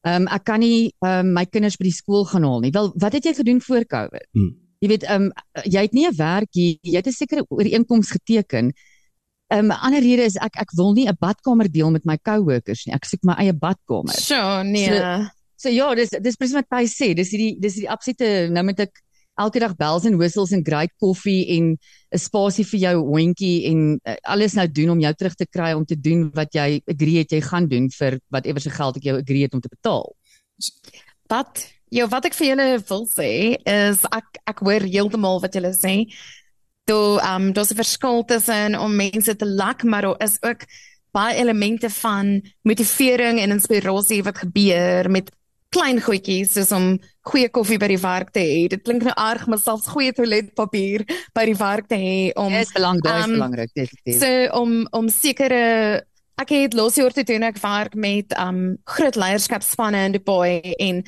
[0.07, 2.71] Ehm um, ek kan nie ehm um, my kinders by die skool gaan haal nie.
[2.73, 4.27] Wel, wat het jy gedoen voor Covid?
[4.33, 4.55] Hmm.
[4.81, 5.33] Jy weet ehm um,
[5.65, 8.73] jy het nie 'n werk hier, jy het 'n sekere ooreenkoms geteken.
[9.53, 12.17] Ehm um, 'n ander rede is ek ek wil nie 'n badkamer deel met my
[12.19, 12.95] coworkers nie.
[12.95, 14.15] Ek soek my eie badkamer.
[14.15, 14.87] Sure, nee.
[14.89, 15.27] So-
[15.61, 17.15] So ja, dis dis presies wat hy sê.
[17.15, 19.03] Dis hierdie dis hierdie absolute nou met ek
[19.35, 21.76] elke dag bells en whistles en great koffie en
[22.11, 25.72] 'n spasie vir jou hondjie en uh, alles nou doen om jou terug te kry
[25.72, 29.03] om te doen wat jy agree het jy gaan doen vir whatever se geld ek
[29.03, 30.14] jou agree het om te betaal.
[31.28, 33.31] Wat ja, wat ek vir julle wil sê
[33.64, 36.07] is ek ek hoor heeltemal wat julle sê.
[36.87, 40.66] Toe ehm um, daar's 'n verskil tussen om mense te lak, maar daar is ook
[41.12, 45.31] baie elemente van motivering en inspirasie wat gebeur met
[45.68, 46.99] klein goedjies soos om
[47.31, 48.66] goeie koffie by die werk te hê.
[48.72, 51.07] Dit klink nou erg, maar selfs goeie toiletpapier
[51.37, 54.20] by die werk te hê om Dis belangrik, dit is um, belangrik definitief.
[54.22, 55.64] So om om sekere
[56.41, 61.03] ek het laas jaar te doen ek werk met um groot leierskapspanne in Dubai en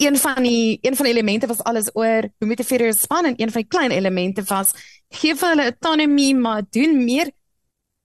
[0.00, 3.36] een van die een van die elemente was alles oor hoe motiveer jy span en
[3.36, 4.72] een van die klein elemente was
[5.20, 7.32] gee vir hulle autonomie maar doen meer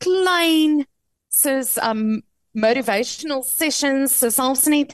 [0.04, 0.82] klein
[1.32, 4.92] soos um motivational sessions so selfs net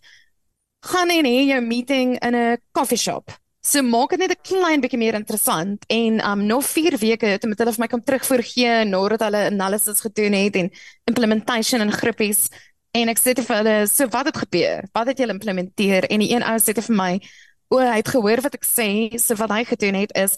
[0.81, 3.31] gaan en hê jou meeting in 'n coffee shop.
[3.61, 7.43] So maak dit net 'n klein bietjie meer interessant en um nog 4 weke het
[7.45, 10.71] met hulle vir my kom terugvoer gee nadat hulle analysis gedoen het en
[11.05, 12.49] implementation in groepies
[12.93, 14.89] en ek sê vir hulle so wat het gebeur?
[14.93, 16.07] Wat het julle implementeer?
[16.09, 17.21] En die een ou sê vir my
[17.69, 20.37] o, hy het gehoor wat ek sê, so wat hy gedoen het is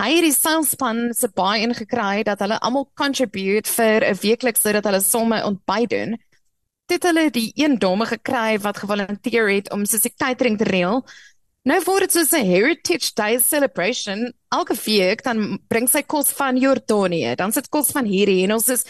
[0.00, 4.84] hy het die salespan se baie ingekry dat hulle almal contribute vir 'n weekliks sodat
[4.84, 6.16] hulle somme ontbyt doen
[6.92, 11.04] het hulle die een dame gekry wat gevolunteer het om soos 'n catering te reël.
[11.64, 14.32] Nou word dit soos 'n Heritage Day celebration.
[14.48, 18.68] Elke week dan bring sy kos van Jordanië, dan sit kos van hierdie en ons
[18.68, 18.84] is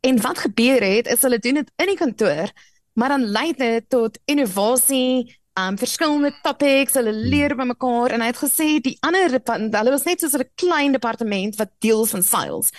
[0.00, 2.50] en wat gebeur het is hulle doen dit in die kantoor,
[2.92, 8.26] maar dan lei dit tot innovasie, um verskillende topics, hulle leer by mekaar en hy
[8.26, 12.70] het gesê die ander hulle was net soos 'n klein departement wat deel van sales.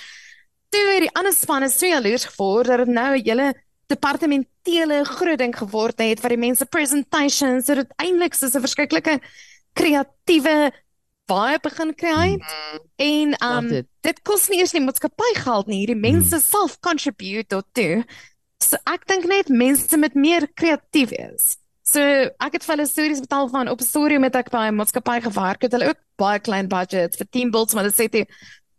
[0.70, 3.54] Toe het die ander spanne so jaloers geword dat dit nou 'n hele
[3.88, 9.20] departementele groot ding geword het vir die mense presentations sodat eintlik soos 'n verskriklike
[9.76, 10.72] kreatiewe
[11.30, 12.38] vibe begin kry.
[12.96, 13.88] En Love um it.
[14.02, 15.86] dit kos nie eers die maatskappy geld nie.
[15.86, 18.06] Die mense self contribute daartoe.
[18.62, 21.58] So ek dink net mense met meer kreatief is.
[21.86, 25.22] So ek het vir hulle stories vertel van op storie met ek by 'n maatskappy
[25.22, 25.72] gewerk het.
[25.72, 28.26] Hulle ook baie klein budgets vir team builds, maar hulle sê toe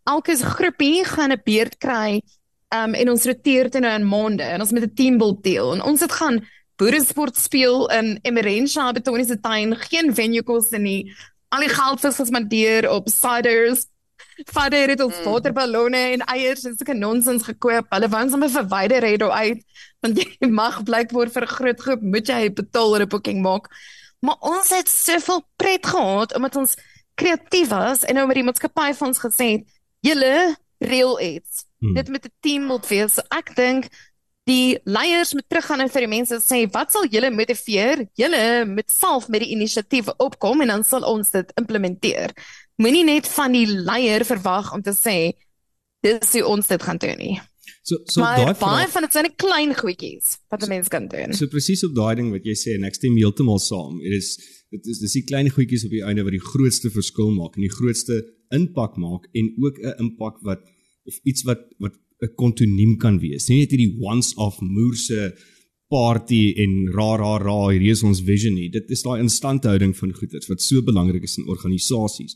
[0.07, 2.23] elke groepie gaan 'n beurt kry
[2.85, 5.72] um en ons roteer dit nou in maande en ons met 'n team build deel
[5.74, 6.41] en ons het gaan
[6.77, 11.12] boeresport speel in Emerentia Betoniese tuin, geen venue koste nie.
[11.49, 13.87] Al die geld is gespandeer op ciders.
[14.53, 15.24] Vader het ons Mm.
[15.24, 17.87] waterballonne en eiers en sulke nonsens gekoop.
[17.89, 19.64] Hulle wou ons sommer verwyder het daar uit
[20.01, 23.70] want jy mag blykbaar vir 'n groot groep moet jy betaal 'n boeking maak.
[24.20, 26.77] Maar ons het soveel pret gehad omdat ons
[27.14, 29.64] kreatief was en nou met die maatskappy van ons gesê het,
[30.01, 31.64] julle reël iets.
[31.79, 31.95] Hmm.
[31.95, 33.14] Dit met 'n team moet wees.
[33.14, 33.89] So ek dink
[34.47, 38.07] die leiers moet teruggaan en vir die mense sê wat sal julle motiveer?
[38.14, 42.31] Julle moet self met die inisiatiewe opkom en dan sal ons dit implementeer.
[42.77, 45.33] Moenie net van die leier verwag om te sê
[46.07, 47.41] dis hoe ons dit gaan doen nie.
[47.87, 50.89] So so maar daai baie vraag van dit is net klein goedjies wat 'n mens
[50.89, 51.35] kan doen.
[51.35, 53.99] So presies op daai ding wat jy sê en ek stem heeltemal saam.
[54.03, 54.39] Dit is
[54.77, 57.66] Dit is dis die klein goedjies op die einde wat die grootste verskil maak en
[57.66, 58.22] die grootste
[58.55, 60.62] impak maak en ook 'n impak wat
[61.09, 63.49] of iets wat wat 'n kontinuum kan wees.
[63.49, 65.35] Nie net hierdie once off moerse
[65.89, 68.68] party en ra ra ra hierdie is ons vision nie.
[68.68, 72.35] Dit is daai instandhouding van goeders wat so belangrik is in organisasies.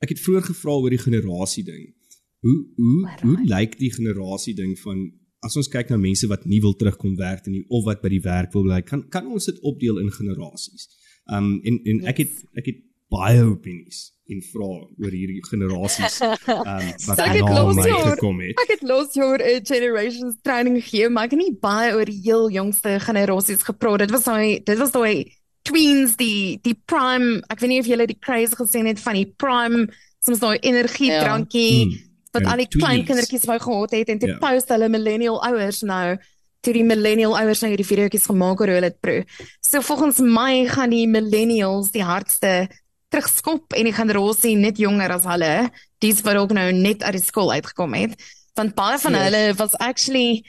[0.00, 1.94] Ek het vroeër gevra oor die generasie ding.
[2.40, 5.10] Hoe hoe hoe lyk die generasie ding van
[5.44, 8.24] as ons kyk na mense wat nie wil terugkom werk nie of wat by die
[8.24, 10.88] werk wil bly, kan kan ons dit opdeel in generasies.
[11.30, 12.78] Um en en ek het ek het
[13.10, 14.66] baie opinies en vra
[15.02, 18.60] oor hierdie generasies um wat na los my gekom het.
[18.62, 22.20] Ek het los jaar 'n generations training gegee, maar ek het nie baie oor die
[22.22, 23.98] heel jongste generasies gepraat.
[23.98, 28.06] Dit was daai dit was daai tweens die die prime, ek weet nie of julle
[28.06, 29.88] die craze gesien het van die prime
[30.24, 31.98] soms daai energiedrankie Mm.
[32.32, 34.38] wat En al die klein kindertjies wou gehad het en toe Ja.
[34.38, 36.16] post hulle millennial ouers nou
[36.60, 39.24] toe die millennial ouers nou hierdie videoetjies gemaak oor hoe hulle dit proe.
[39.64, 42.68] So volgens my gaan die millennials die hardste
[43.10, 45.70] terugskop en die generasie net jonger as hulle,
[46.04, 48.14] dis wat ook nou net uit die skool uitgekom het.
[48.58, 49.22] Want baie van Yes.
[49.24, 50.44] hulle was actually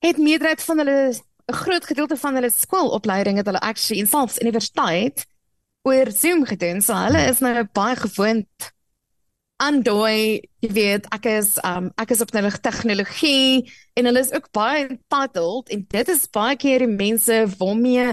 [0.00, 1.12] het meerderheid van hulle
[1.50, 5.26] 'n groot gedeelte van hulle skoolopleiding het hulle actually en selfs universiteit
[5.82, 6.82] oor Zoom gedoen.
[6.82, 8.48] So hulle is nou baie gewoond
[9.60, 14.32] aan daai, jy weet, ek is um ek is op nou tegnologie en hulle is
[14.32, 18.10] ook baie entitled en dit is baie keer die mense waarmee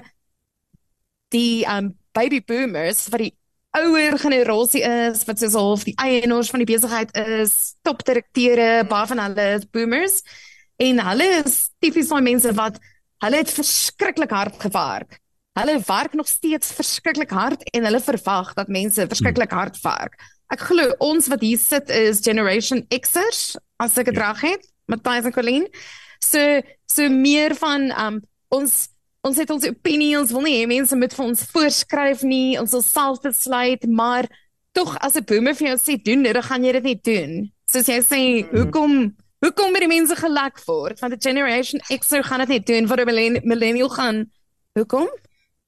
[1.36, 3.34] die um baby boomers wat die
[3.78, 9.24] ouer generasie is wat soos half die eienaars van die besigheid is, topdirekteure, baie van
[9.28, 10.22] hulle is boomers
[10.84, 12.80] en hulle is tipies daai mense wat
[13.24, 15.20] hulle het verskriklik hard gewerk.
[15.58, 20.20] Hulle werk nog steeds verskriklik hard en hulle verwag dat mense verskriklik hard werk.
[20.50, 24.32] Ek glo ons wat hier sit is generation Xers as ek dit Ja.
[24.32, 25.68] reg het, Matthys en Colleen.
[26.24, 28.88] So so meer van um ons
[29.24, 32.72] ons het ons opinie, ons wil nie hê mense moet vir ons voorskryf nie, ons
[32.72, 34.26] wil self besluit, maar
[34.74, 37.52] tog as 'n boomer vir jou sê doen dit, dan gaan jy dit nie doen.
[37.70, 41.00] Soos jy sê, hoekom hoekom moet die mense gelak word?
[41.02, 44.32] Want 'n generation X sou gaan dit nie doen, vir 'n millen- millennial gaan
[44.80, 45.10] hoekom?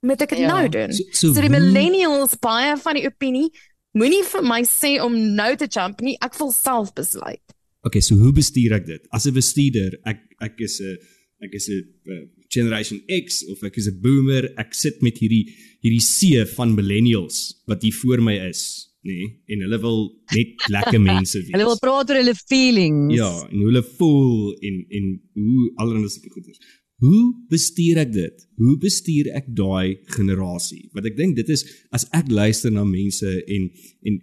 [0.01, 0.47] Moet ek dit Ja.
[0.47, 0.93] nou doen?
[0.93, 3.51] So- so so die millennials baie van die opinie
[3.97, 7.43] moenie vir my sê om nou te jump nie, ek wil self besluit.
[7.87, 9.07] Okay, so hoe bestuur ek dit?
[9.15, 10.97] As 'n bestuurder, ek ek is 'n
[11.41, 15.47] ek is 'n uh, generation X of ek is 'n boomer, ek sit met hierdie
[15.81, 19.15] hierdie see van millennials wat hier voor my is, nê?
[19.15, 19.27] Nee?
[19.55, 19.99] En hulle wil
[20.35, 21.53] net lekker mense wees.
[21.55, 23.15] Hulle wil praat oor hulle feelings.
[23.15, 26.59] Ja, en hoe hulle voel en en hoe allerlei sulke goeders.
[26.99, 28.41] Hoe bestuur ek dit?
[28.59, 30.89] Hoe bestuur ek daai generasie?
[30.93, 31.63] Want ek dink dit is
[31.95, 33.69] as ek luister na mense en
[34.03, 34.19] en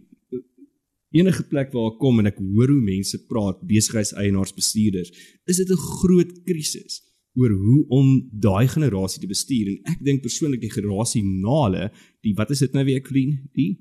[1.16, 5.12] enige plek waar ek kom en ek hoor hoe mense praat, besigheidseienaars, bestuurders,
[5.48, 7.00] is dit 'n groot krisis
[7.36, 11.90] oor hoe om daai generasie te bestuur en ek dink persoonlik die generasie na hulle,
[12.22, 13.48] die wat is dit nou weer Colleen?
[13.54, 13.78] Die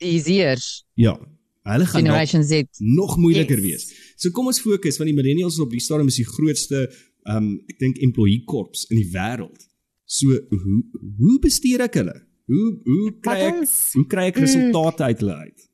[0.00, 1.12] Die Zers, ja,
[1.68, 2.64] hulle gaan Generation Z.
[2.80, 3.64] nog moeiliker Yes.
[3.66, 4.14] wees.
[4.16, 6.88] So kom ons fokus want die millennials op die stadium is die grootste
[7.26, 9.66] um, ek dink employee korps in die wêreld.
[10.08, 10.80] So hoe
[11.18, 12.16] hoe bestuur ek hulle?
[12.48, 15.64] Hoe hoe kry ek hoe kry ek resultate uit hulle uit?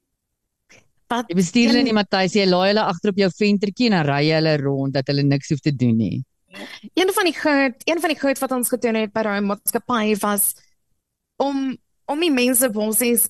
[1.13, 4.09] Wat Jy bestuur hulle nie Matthys, jy laai hulle agter op jou ventertjie en dan
[4.09, 6.17] ry jy hulle rond dat hulle niks hoef te doen nie.
[6.95, 10.17] Een van die goed, een van die goed wat ons gedoen het by daai maatskappy
[10.23, 10.53] was
[11.43, 11.77] om
[12.11, 13.29] om die mense basies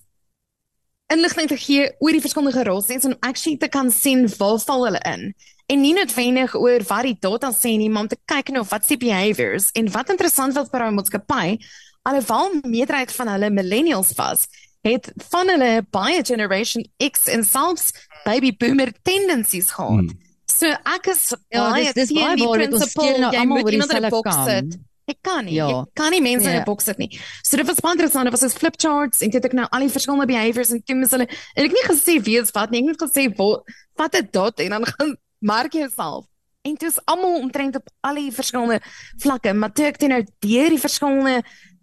[1.13, 5.03] inligting te gee oor die verskillende gerasies en actually te kan sien waar val hulle
[5.11, 5.29] in.
[5.67, 8.85] En nie noodwendig oor wat die data sê nie, maar om te kyk nou wat
[8.85, 11.59] se behaviors en wat interessant was by daai maatskappy,
[12.05, 14.47] alhoewel meerderheid van hulle millennials was,
[14.85, 17.93] het van hulle baie generation X en selfs
[18.27, 20.05] baby boomer tendencies gehad.
[20.05, 20.19] Hmm.
[20.53, 23.63] So ek is Ja, baie dis dis baie die waar dit ons skeer nou almal
[23.65, 24.45] oor in 'n dieselfde boks kam.
[24.49, 24.79] sit.
[25.07, 25.55] Ek kan nie.
[25.55, 25.69] Ja.
[25.69, 26.61] Jy kan nie mense in Ja.
[26.61, 27.11] 'n boks sit nie.
[27.43, 28.25] So dit was baie interessant.
[28.25, 30.95] Dit was soos flipcharts en dit het ek nou al die verskillende behaviors en toe
[30.97, 32.83] moes hulle en ek het nie gesê wie is wat nie.
[32.83, 33.63] Ek het net gesê wat
[33.97, 36.27] wat 'n dot en dan gaan merk jy jouself.
[36.65, 38.81] En dit is almal omtrent op al die verskillende
[39.21, 41.43] vlakke, maar toe ek toe nou deur die verskillende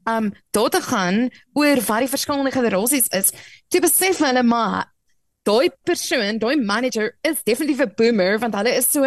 [0.10, 3.30] um data gaan oor wat die verskillende generasies is,
[3.70, 4.88] toe besef hulle maar
[5.46, 9.06] daai persoon, daai manager is definitief 'n boomer want hulle is so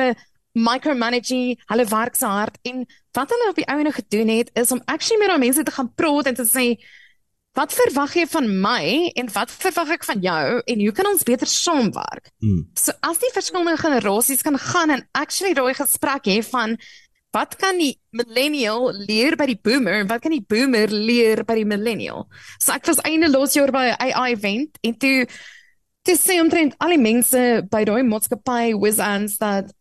[0.55, 4.83] micromanaging, hulle werk so hard en wat hulle op die ouene gedoen het is om
[4.87, 6.79] actually met daai mense te gaan praat en te sê
[7.55, 8.85] wat verwag jy van my
[9.15, 12.33] en wat verwag ek van jou en hoe kan ons beter saamwerk?
[12.43, 12.67] Hmm.
[12.79, 16.77] So as die verskillende generasies kan gaan en actually daai gesprek hê van
[17.35, 21.59] wat kan die millennial leer by die boomer en wat kan die boomer leer by
[21.61, 22.27] die millennial?
[22.59, 25.27] So ek was einde los jaar by 'n AI event en toe
[26.05, 27.41] toe sê omtrent al die mense
[27.71, 29.73] by daai maatskappy Wizans dat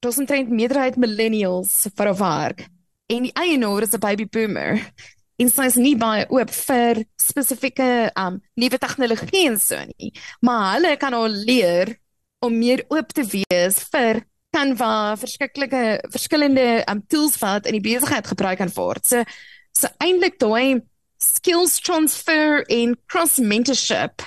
[0.00, 2.68] daar's omtrent meerderheid millennials vir 'n werk
[3.10, 4.78] en die eienaar is 'n baby boomer.
[5.38, 10.12] En sy is nie baie oop vir spesifieke um nuwe tegnologie en so nie.
[10.42, 11.94] Maar hulle kan al leer
[12.44, 14.24] om meer oop te wees vir
[14.56, 19.04] Canva, verskillende verskillende um tools wat in die besigheid gebruik kan word.
[19.06, 19.22] So
[19.76, 20.80] so eintlik daai
[21.22, 24.22] skills transfer en cross mentorship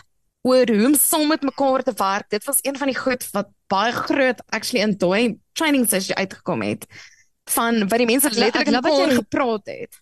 [0.48, 2.30] oor hoe om saam met mekaar te werk.
[2.30, 6.62] Dit was een van die goed wat baie groot actually in daai training sessie uitgekom
[6.66, 6.86] het
[7.52, 10.00] van wat die mense letterlik wat mekaar jy- gepraat het.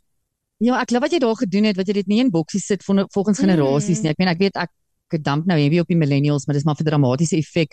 [0.60, 2.84] Ja, ek glo wat jy daar gedoen het, wat jy dit nie in boksies sit
[2.84, 4.03] vol- volgens generasies Mm.
[4.03, 4.10] nie.
[4.12, 4.70] Ek meen ek weet ek
[5.12, 7.72] ek damp nou heavy op die millennials, maar dis maar vir dramatiese effek.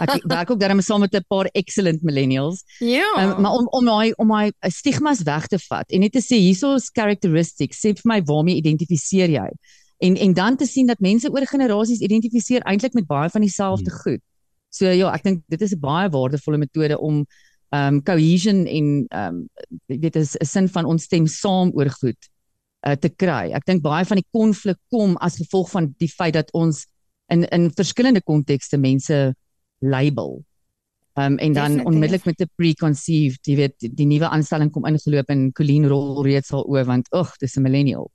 [0.00, 2.62] Ek werk ook daarmee saam met 'n paar excellent millennials.
[2.80, 3.04] Ja.
[3.18, 6.38] Um, maar om om my om my stigmas weg te vat en net te sê
[6.38, 9.48] hierso's characteristics, sê vir my waarmee identifiseer jy?
[10.00, 13.90] En en dan te sien dat mense oor generasies identifiseer eintlik met baie van dieselfde
[13.90, 13.98] Hmm.
[14.00, 14.20] goed.
[14.70, 17.26] So ja, ek dink dit is 'n baie waardevolle metode om
[17.76, 19.48] um cohesion en um
[19.86, 22.30] weet is 'n sin van ons stem saam oor goed
[22.86, 23.52] uh, te kry.
[23.52, 26.86] Ek dink baie van die konflik kom as gevolg van die feit dat ons
[27.28, 29.34] in in verskillende kontekste mense
[29.80, 30.44] label.
[31.18, 31.86] Um en dan Definitief.
[31.86, 36.24] onmiddellik met 'n preconceived, jy weet, die, die nuwe aanstelling kom ingeloop en Colleen rol
[36.24, 38.10] reeds al oor want ag, dis 'n millennial.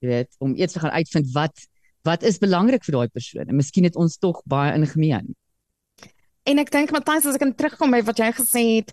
[0.00, 1.68] Jy weet, om eers te gaan uitvind wat
[2.02, 3.46] wat is belangrik vir daai persoon.
[3.46, 5.36] En miskien het ons tog baie in gemeen.
[6.48, 8.90] En ek dink Matthys as ek kan terugkom by wat jy gesê het,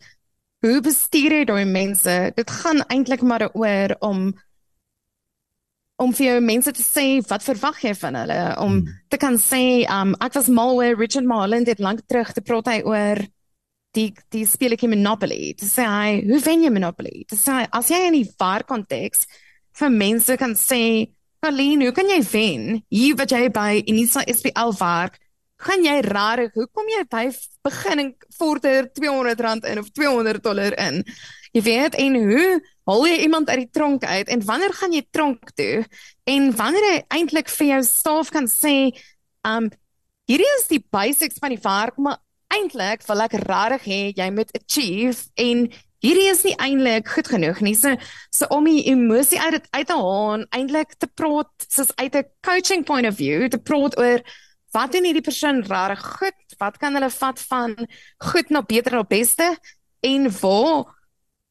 [0.62, 2.16] hoe bestuur jy daai mense?
[2.36, 4.30] Dit gaan eintlik maar daaroor om
[6.00, 8.94] om vir jou mense te sê wat verwag jy van hulle om Hmm.
[9.12, 12.68] te kan sê um ek was mal oor Richard Marland het lank terug te praat
[12.72, 13.20] hy oor
[13.98, 15.56] die die speletjie Monopoly.
[15.58, 17.26] Te sê hy, hoe wen jy Monopoly?
[17.28, 19.26] Te sê hy, as jy in die waar konteks
[19.80, 21.10] vir mense kan sê,
[21.42, 22.84] "Colleen, hoe kan jy wen?
[22.90, 25.20] Hier wat jy by Unisa SPL werk,
[25.60, 27.26] gaan jy rarig, hoekom jy by
[27.68, 31.04] beginning vorder R200 in of $200 dollar in?
[31.52, 32.48] Jy weet en hoe
[32.90, 35.84] haal jy iemand uit die tronk uit en wanneer gaan jy tronk toe?
[36.30, 38.94] En wanneer jy eintlik vir jou staf kan sê,
[39.48, 39.70] um
[40.30, 42.20] hierdie is die basics van die werk, maar
[42.54, 45.66] eintlik wil ek rarig hê jy moet achieve en
[46.06, 47.76] hierdie is nie eintlik goed genoeg nie.
[47.76, 47.96] So
[48.32, 52.16] so om die emosie uit dit uit te haal en eintlik te praat soos uit
[52.16, 54.24] 'n coaching point of view, te praat oor
[54.72, 56.56] wat doen hierdie persoon rarig goed?
[56.58, 57.76] Wat kan hulle vat van
[58.32, 59.58] goed na beter na beste?
[60.06, 60.96] En waar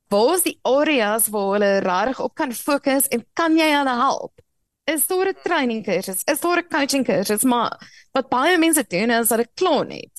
[0.08, 4.40] waar is die areas waar hulle rarig op kan fokus en kan jy hulle help?
[4.88, 6.22] Is daar 'n training kursus?
[6.24, 7.42] Is daar 'n coaching kursus?
[7.44, 7.76] Maar
[8.12, 10.10] wat baie mense doen is hulle kla net.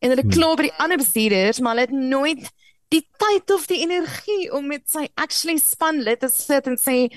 [0.00, 0.30] En hulle Hmm.
[0.30, 2.50] kla by die ander bestuurders, maar hulle het nooit
[2.88, 7.08] die tyd of die energie om met sy actually spanlid te sit en sê,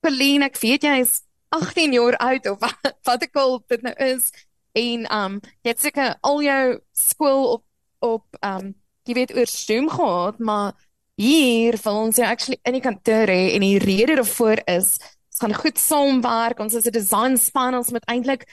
[0.00, 3.94] "Pauline, ek weet jy is 18 jaar oud of wat, wat ek al dit nou
[3.98, 4.30] is
[4.76, 6.64] en um jy het seker al jou
[6.96, 7.64] skool op
[8.04, 8.74] op um
[9.06, 10.74] jy weet oor Zoom gehad, maar
[11.16, 14.96] hier wil ons jou actually in die kantoor hê en die rede daarvoor is
[15.36, 18.46] ons gaan goed saamwerk, ons is 'n design span, ons moet eintlik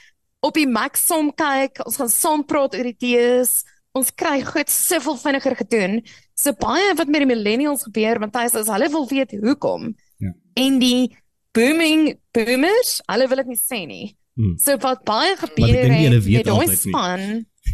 [0.44, 3.64] op die max saam kyk, ons gaan saam praat oor idees,
[3.96, 6.02] ons kry goed soveel vinniger gedoen.
[6.36, 9.94] So baie wat met die millennials gebeur, want hy sê hulle wil weet hoekom.
[10.18, 10.32] Ja.
[10.54, 11.16] En die
[11.54, 14.16] booming boomers, hulle wil dit nie sê nie.
[14.34, 14.56] Hmm.
[14.58, 16.76] So wat baie gebeur het met nie.
[16.76, 17.20] span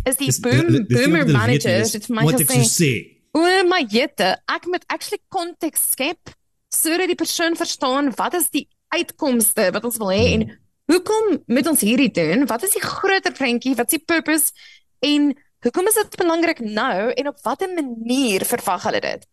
[0.04, 2.24] is die Dis- boom dis- dis boomer managers, dit vir my
[2.66, 2.92] gesê.
[3.32, 6.34] O my jette, ek moet actually konteks skep
[6.70, 10.44] sodat die persoon verstaan wat is die uitkomste wat ons wil hê en
[10.90, 12.46] hoekom moet ons hierdie doen?
[12.46, 13.74] Wat is die groter prentjie?
[13.78, 14.52] Wat is die purpose?
[15.00, 15.32] En
[15.64, 19.26] hoekom is dit belangrik nou en op watter manier verwag hulle dit?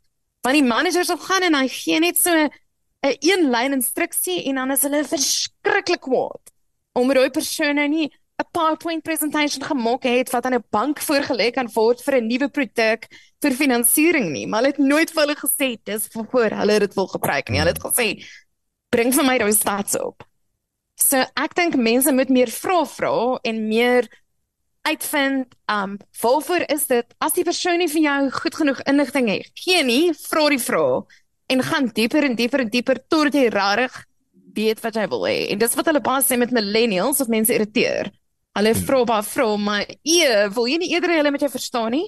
[0.46, 2.50] Want die managers sal gaan en hy gee net so 'n
[3.20, 6.54] een lyn instruksie en dan is hulle verskriklik kwaad
[7.18, 11.70] daai persoon nou nie 'n PowerPoint presentation gemaak het wat aan 'n bank voorgelê kan
[11.74, 13.08] word vir 'n nuwe produk
[13.42, 17.08] vir finansiering nie, maar hulle het nooit vir hulle gesê dis voor hulle dit wil
[17.08, 17.60] gebruik nie.
[17.60, 18.24] Hulle het gesê
[18.90, 20.24] bring vir my daai stats op.
[20.96, 24.08] So ek dink mense moet meer vra vra en meer
[24.82, 29.30] uitvind um waarvoor is dit as die persoon nie vir jou goed genoeg inligting.
[29.54, 31.06] Gee nie, vra die vrae
[31.48, 34.06] en gaan dieper en dieper en dieper tot jy regtig
[34.58, 35.38] weet wat jy wil hê.
[35.54, 38.12] En dis wat hulle baie sê met millennials wat mense irriteer.
[38.58, 40.20] Hulle vra baie vra, maar e,
[40.56, 42.08] wil jy nie eerder hulle met jou verstaan nie?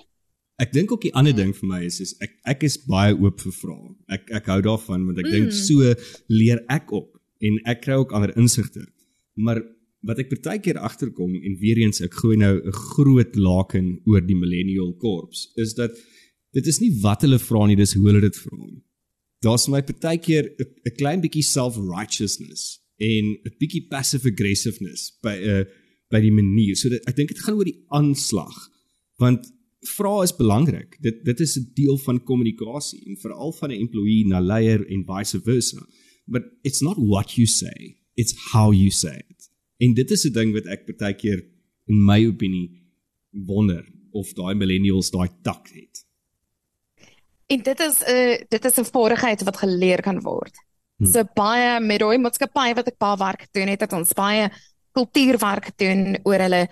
[0.59, 3.39] Ek dink ook die ander ding vir my is is ek ek is baie oop
[3.45, 3.93] vir vrae.
[4.17, 5.35] Ek ek hou daarvan want ek mm.
[5.35, 5.59] dink Mm.
[5.63, 5.93] so
[6.27, 8.83] leer ek op en ek kry ook ander insigte.
[9.39, 9.61] Maar
[10.09, 14.35] wat ek partykeer agterkom en weer eens ek gooi nou 'n groot laken oor die
[14.35, 15.95] millennial korps is dat
[16.53, 18.57] dit is nie wat hulle vra nie, dis hoe hulle dit vra.
[19.45, 25.63] Daar's my partykeer 'n klein bietjie self-righteousness en 'n bietjie passive aggressiveness by 'n uh,
[26.09, 26.75] by die manier.
[26.75, 28.57] So dit, ek dink dit gaan oor die aanslag
[29.19, 29.45] want
[29.85, 30.97] vrae is belangrik.
[31.01, 35.05] Dit dit is 'n deel van kommunikasie en veral van 'n employee na leier en
[35.05, 35.85] vice versa.
[36.29, 39.49] but it's not what you say, it's how you say it.
[39.77, 41.39] En dit is 'n ding wat ek baie keer
[41.87, 42.69] in my opinie
[43.31, 46.05] wonder of daai millennials daai tak het.
[47.49, 50.55] En dit is 'n uh, dit is 'n vaardigheid wat geleer kan word.
[50.97, 51.11] Hmm.
[51.11, 54.49] So baie met daai maatskappy wat ek baie werk doen het, het ons baie
[54.91, 56.67] kultuurwerk gedoen oor hulle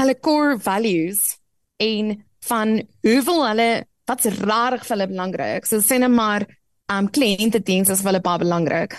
[0.00, 1.38] hulle core values
[1.76, 5.66] en van hoeveel hulle wat's rarig vir hulle belangrik.
[5.66, 6.46] So sê net maar
[6.92, 8.98] um kliëntediens is vir hulle baie belangrik.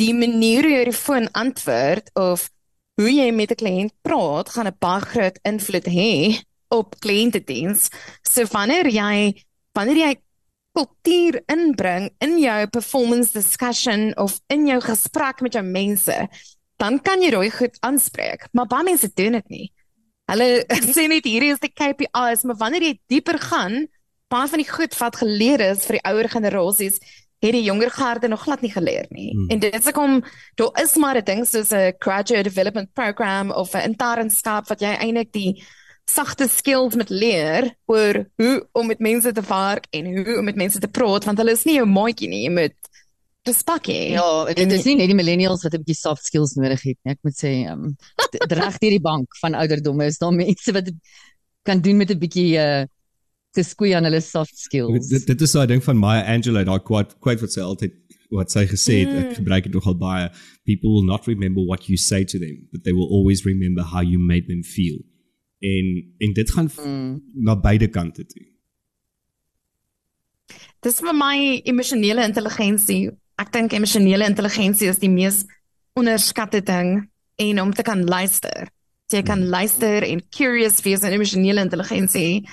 [0.00, 2.48] Die manier hoe jy die foon antwoord of
[2.96, 7.90] hoe jy met 'n kliënt praat, gaan 'n baie groot invloed hê op kliëntediens.
[8.22, 9.42] So wanneer jy
[9.76, 10.12] wanneer jy
[10.76, 16.16] kultuur inbring in jou performance discussion of in jou gesprek met jou mense,
[16.80, 19.66] dan kan jy rooi goed aanspreek, maar baie mense doen dit nie.
[20.30, 20.48] Hulle
[20.96, 23.86] sê net hierdie is die KPIs, maar wanneer jy dieper gaan,
[24.32, 26.98] baie van die goed wat geleer is vir die ouer generasies,
[27.44, 29.30] het die jonger garde nog glad nie geleer nie.
[29.32, 29.48] Hmm.
[29.54, 30.22] En dit is kom
[30.56, 34.92] daar is maar 'n ding soos 'n graduate development program of 'n internskap wat jy
[34.96, 35.62] eintlik die
[36.06, 40.56] sagte skills met leer oor hoe om met mense te werk en hoe om met
[40.56, 42.76] mense te praat want hulle is nie jou maatjie nie jy moet
[43.46, 44.10] respakkie.
[44.14, 47.14] Ja, dit is nie net die millennials wat 'n bietjie soft skills nodig het nie.
[47.14, 47.96] Ek moet sê, ehm um,
[48.50, 50.90] reg deur die bank van ouderdomme is daar mense wat
[51.62, 52.84] kan doen met 'n bietjie uh
[53.56, 55.08] te skoei aan hulle soft skills.
[55.08, 57.94] Dit dit is daai ding van Maya Angelou, daai quote quote wat sy altyd
[58.30, 59.18] wat sy gesê het, mm.
[59.22, 60.30] ek gebruik dit nogal baie.
[60.64, 64.02] People will not remember what you say to them, but they will always remember how
[64.02, 64.98] you made them feel.
[65.58, 67.22] En en dit gaan mm.
[67.34, 68.46] na beide kante toe.
[70.80, 75.44] Dis vir my emosionele intelligensie ek dink emosionele intelligensie is die mees
[75.96, 77.06] onderskatte ding
[77.42, 78.68] en om te kan luister.
[79.12, 79.52] Jy kan hmm.
[79.52, 82.46] luister en curious wees en emosionele intelligensie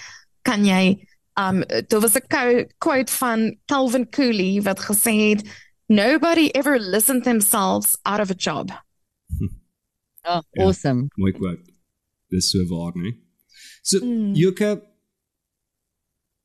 [0.46, 1.00] kan jy
[1.40, 5.42] um daar was 'n quote van Calvin Cooley wat gesê het
[5.88, 8.72] nobody ever listened themselves out of a job.
[10.24, 11.02] Oh, awesome.
[11.02, 11.73] Ja, mooi quote.
[12.34, 13.14] Dis so waar, né?
[13.84, 14.34] So, mm.
[14.40, 14.74] Joke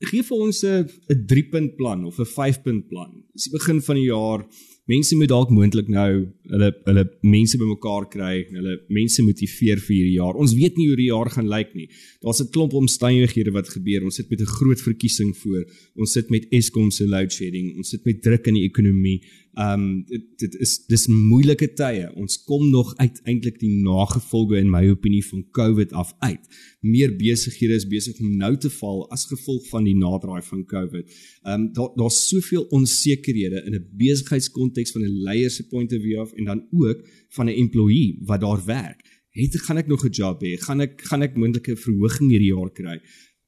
[0.07, 3.25] gee vir ons 'n 'n 3-punt plan of 'n 5-punt plan.
[3.35, 4.47] Dis die begin van die jaar.
[4.87, 10.17] Mense moet dalk moontlik nou hulle hulle mense bymekaar kry, hulle mense motiveer vir hierdie
[10.17, 10.35] jaar.
[10.35, 11.89] Ons weet nie hoe die jaar gaan lyk nie.
[12.23, 14.05] Daar's 'n klomp omstandighede wat gebeur.
[14.05, 15.65] Ons sit met 'n groot verkiesing voor.
[15.97, 17.77] Ons sit met Eskom se load shedding.
[17.77, 19.23] Ons sit met druk in die ekonomie.
[19.59, 22.07] Um dit, dit is dis moeilike tye.
[22.15, 26.45] Ons kom nog uiteindelik die nagevolge in my opinie van COVID af uit.
[26.87, 31.11] Meer besighede is besig om nou te val as gevolg van die naderdraai van COVID.
[31.43, 36.21] Um daar daar's soveel onsekerhede in 'n besigheidskonteks van 'n leier se point of view
[36.21, 39.03] af en dan ook van 'n employee wat daar werk.
[39.31, 40.55] Het gaan ek nog 'n job hê?
[40.59, 43.01] Gaan ek gaan ek moontlike verhoging hierdie jaar kry?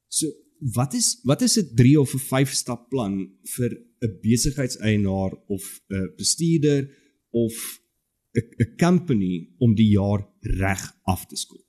[0.09, 0.27] So
[0.61, 5.81] wat is wat is 'n 3 of 'n 5 stap plan vir 'n besigheidseienaar of
[5.89, 6.89] 'n bestuurder
[7.31, 7.81] of
[8.35, 11.65] 'n company om die jaar reg af te skop.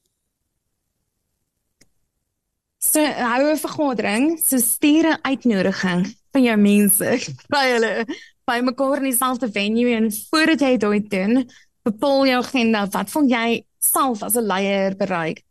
[2.78, 7.10] So hou 'n vergadering, so stuur 'n uitnodiging van jou mense
[7.54, 8.06] by hulle
[8.46, 11.50] by mekaar in dieselfde venue en voordat jy dit doen,
[11.84, 15.44] bepaal jou agenda, wat voel jy self as 'n leier bereik?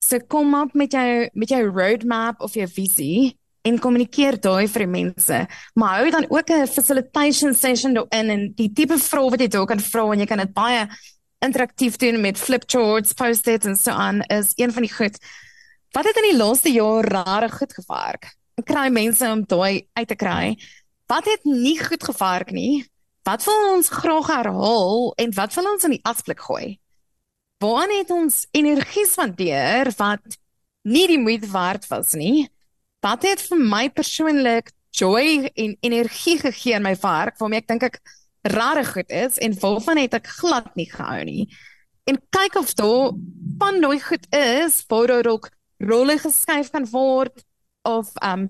[0.00, 3.36] So kom op met jou met jou roadmap of jou visie
[3.68, 5.40] en kommunikeer daai vir die mense.
[5.76, 9.66] Maar hou dan ook 'n facilitation session daarin en die tipe vrae wat jy daar
[9.66, 10.88] kan vra en jy kan dit baie
[11.38, 15.18] interaktief doen met flipcharts, post-its en so aan is een van die goed.
[15.92, 18.32] Wat het in die laaste jaar rare goed gevaark?
[18.56, 20.56] Ek kry mense om daai uit te kry.
[21.06, 22.86] Wat het nie goed gevaark nie?
[23.22, 26.79] Wat wil ons graag herhaal en wat wil ons in die asblik gooi?
[27.60, 30.38] Waar het ons energie spandeer wat
[30.88, 32.48] nie die moeite werd was nie?
[33.04, 37.86] wat het vir my persoonlik joy en energie gegee in my werk waarmee ek dink
[37.88, 38.00] ek
[38.50, 41.44] rarig goed is en waarvan het ek glad nie gehou nie.
[42.08, 43.12] En kyk of daar
[43.60, 45.50] van daai goed is waar daar ook
[45.80, 47.44] rolle geskuif kan word
[47.88, 48.48] of um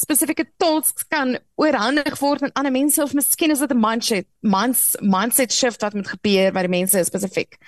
[0.00, 4.96] spesifieke tasks kan oorhandig word aan ander mense of miskien is dit 'n mindset minds,
[5.00, 7.58] mindset shift wat moet gebeur by die mense spesifiek.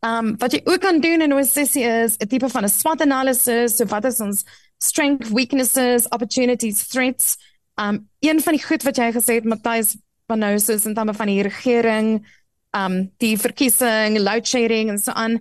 [0.00, 3.00] Um wat jy ook kan doen in 'n sessie is 'n tipe van 'n SWOT
[3.00, 4.44] analysis, so wat is ons
[4.78, 7.36] strength, weaknesses, opportunities, threats.
[7.76, 9.96] Um een van die goed wat jy gesê het Matthys
[10.26, 12.26] van nou soos in terme van die regering,
[12.70, 15.40] um die verkiesing, load shedding en so aan.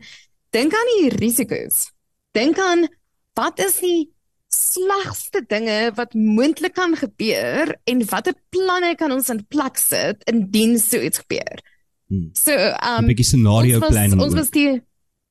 [0.50, 1.92] Dink aan die risiko's.
[2.32, 2.88] Dink aan
[3.34, 4.10] wat is die
[4.50, 10.80] slegste dinge wat moontlik kan gebeur en watter planne kan ons in plek sit indien
[10.80, 11.62] so iets gebeur.
[12.10, 12.30] Hmm.
[12.34, 14.22] So um 'n bietjie scenario planning.
[14.22, 14.82] Ons was die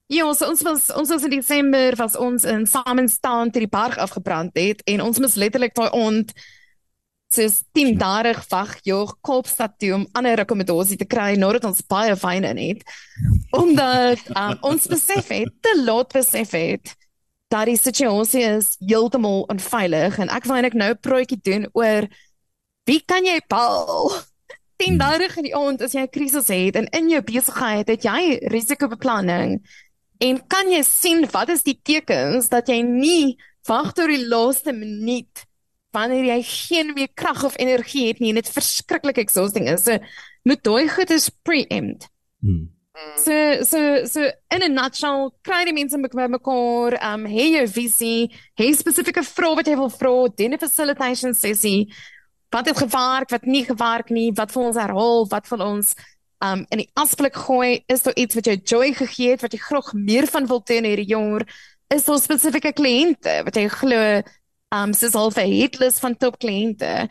[0.08, 3.98] Ja, ons ons was ons was in Desember was ons in Samenstown te die berg
[4.00, 6.32] afgebrand het en ons moes letterlik daai ont
[7.28, 12.16] soos 10 dae wag jog Kaapstad toe om ander akkommodasie te kry nadat ons baie
[12.16, 12.86] fyn in het.
[13.52, 16.94] Omdat um, ons besef het, te laat besef het
[17.52, 22.08] dat die situasie is heeltemal onveilig en ek wil eintlik nou 'n projek doen oor
[22.88, 24.12] wie kan jy bel?
[24.78, 28.04] 10 dae in die aand as jy 'n krisis het en in jou besigheid het
[28.04, 29.60] jy risikobeplanning
[30.20, 33.36] en kan jy sien wat is die tekens dat jy nie
[33.68, 35.48] wag tot die laaste minuut
[35.96, 39.86] wanneer jy geen meer krag of energie het nie en dit verskriklik exhausting is.
[39.86, 39.98] So
[40.48, 42.08] moet daai goed is preempt.
[42.40, 42.68] Hmm.
[43.22, 48.30] So so so in a nutshell, kry die mense by mekaar, um hê jou visie,
[48.58, 51.88] hê spesifieke vrae wat jy wil vra, doen 'n facilitation sessie.
[52.50, 55.94] Wat het gewerk, wat nie gewerk nie, wat vir ons herhaal, wat vir ons
[56.44, 59.58] um in die asblik gooi, is daar iets wat jou joy gegee het wat jy
[59.58, 61.44] graag meer van wil doen hierdie jaar?
[61.90, 64.22] Is daar spesifieke kliënte wat jy glo
[64.74, 67.08] um soos al vir hitless van top kliënte.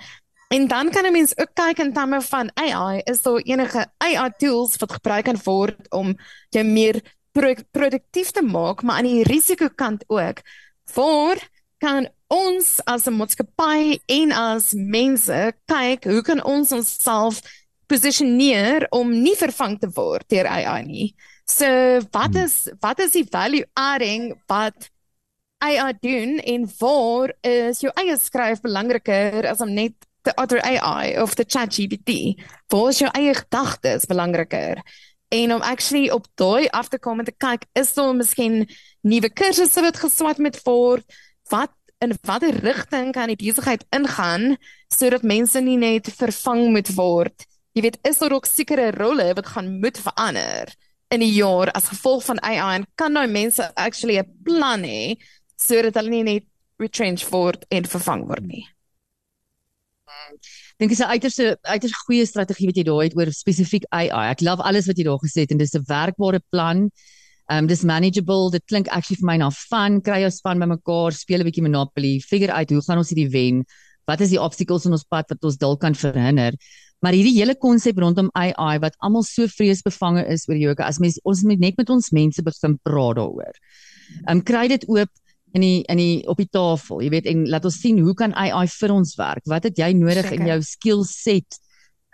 [0.54, 4.30] En dan kan 'n mens ook kyk in terme van AI, is daar enige AI
[4.38, 6.16] tools wat gebruik kan word om
[6.50, 10.42] jou meer pro produktief te maak, maar aan die risikokant ook.
[10.86, 11.36] Voor
[11.78, 17.42] kan ons as 'n maatskappy en as mense kyk hoe kan ons onsself
[17.88, 21.16] posisioneer om nie vervang te word deur AI nie.
[21.48, 21.66] So
[22.12, 22.44] wat hmm.
[22.44, 24.90] is wat is die value adding wat
[25.64, 29.96] AI doen en waar is jou eie skryf belangriker as om net
[30.28, 32.36] the other AI of the ChatGPT?
[32.68, 34.84] Waar is jou eie gedagtes belangriker?
[35.32, 38.66] En om actually op daai af te kom en te kyk, is daar miskien
[39.04, 41.04] nuwe kursusse wat geswat met word?
[41.52, 41.72] Wat
[42.04, 44.58] in watter rigting kan die besigheid ingaan
[44.94, 47.46] sodat mense nie net vervang moet word?
[47.74, 50.74] Jy weet, is daar ook sekere rolle wat gaan moet verander
[51.14, 55.16] in die jaar as gevolg van AI en kan nou mense actually 'n plan hê
[55.56, 56.46] sodat hulle nie net
[56.78, 58.66] retrench word en vervang word nie.
[60.78, 64.32] Dink dis 'n uiters uiters goeie strategie wat jy daar het oor spesifiek AI.
[64.32, 66.92] Ek love alles wat jy daar gesê het en dis 'n werkbare plan.
[67.50, 68.52] Um dis manageable.
[68.52, 70.02] Dit klink actually vir my na fun.
[70.02, 73.64] Kry jou span bymekaar, speel 'n bietjie Monopoly, figure uit hoe gaan ons hierdie wen?
[74.08, 76.54] Wat is die obstacles in ons pad wat ons dalk kan verhinder?
[77.04, 81.20] Maar hierdie hele konsep rondom AI wat almal so vreesbevange is oor Joka, as mens
[81.24, 83.54] ons moet net met ons mense begin praat daaroor.
[84.28, 85.10] Um kry dit oop
[85.54, 88.34] in die in die op die tafel, jy weet en laat ons sien hoe kan
[88.34, 89.46] AI vir ons werk?
[89.46, 90.40] Wat het jy nodig Seker.
[90.40, 91.60] in jou skill set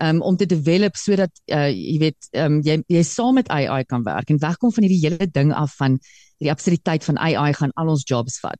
[0.03, 4.05] um, om te develop sodat uh, jy weet um, jy jy saam met AI kan
[4.05, 5.99] werk en wegkom van hierdie hele ding af van
[6.43, 8.59] die absurditeit van AI gaan al ons jobs vat.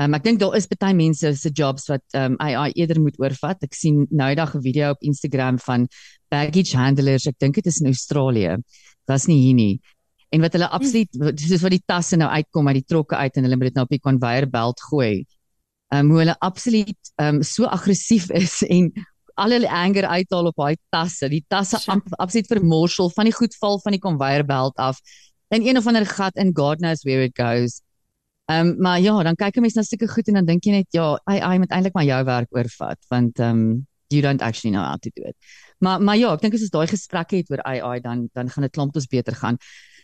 [0.00, 3.62] Um, ek dink daar is baie mense se jobs wat um, AI eerder moet oorvat.
[3.62, 5.88] Ek sien nou eendag 'n video op Instagram van
[6.32, 7.26] baggage handlers.
[7.26, 8.56] Ek dink dit is in Australië.
[9.06, 9.74] Dit's nie hier nie
[10.32, 13.46] en wat hulle absoluut soos wat die tasse nou uitkom uit die trokke uit en
[13.46, 15.12] hulle moet dit nou op die conveyor belt gooi.
[15.92, 18.88] Ehm um, hoe hulle absoluut ehm um, so aggressief is en
[19.34, 21.28] al hulle anger uithaal op daai tasse.
[21.28, 21.80] Die tasse
[22.18, 25.00] absoluut vermorsel van die goed val van die conveyor belt af
[25.52, 27.80] in een of ander gat in God knows where it goes.
[28.50, 30.72] Ehm um, maar ja, dan kyk 'n mens na sulke goed en dan dink jy
[30.72, 34.42] net ja, ai ai moet eintlik maar jou werk oorvat want ehm um, you don't
[34.42, 35.36] actually know how to do it.
[35.78, 38.62] Maar maar ja, ek dink as ons daai gesprekke het oor AI dan dan gaan
[38.62, 39.56] dit klomp ons beter gaan.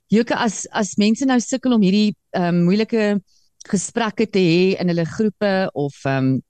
[0.07, 3.21] Joke as as mense nou sukkel om hierdie ehm um, moeilike
[3.69, 6.43] gesprekke te hê in hulle groepe of ehm um,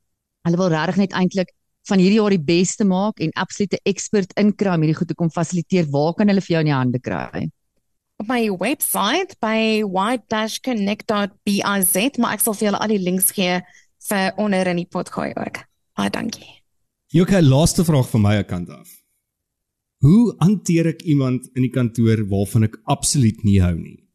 [0.46, 1.50] hulle wil regtig net eintlik
[1.88, 5.30] van hierdie jaar die beste maak en absolute expert inkry om hierdie goed te kom
[5.32, 7.40] fasiliteer, waar kan hulle vir jou in die hande kry?
[8.18, 13.56] Op my webwerf by white-connect.biz, maar ek sal vir julle al die links gee
[14.08, 15.56] vir onder in die gooi ook.
[15.98, 16.54] Baie dankie.
[17.14, 18.88] Joke, laaste vraag van my kant af.
[20.04, 24.07] Hoe hanteer ek iemand in die kantoor waarvan ek absoluut nie hou nie?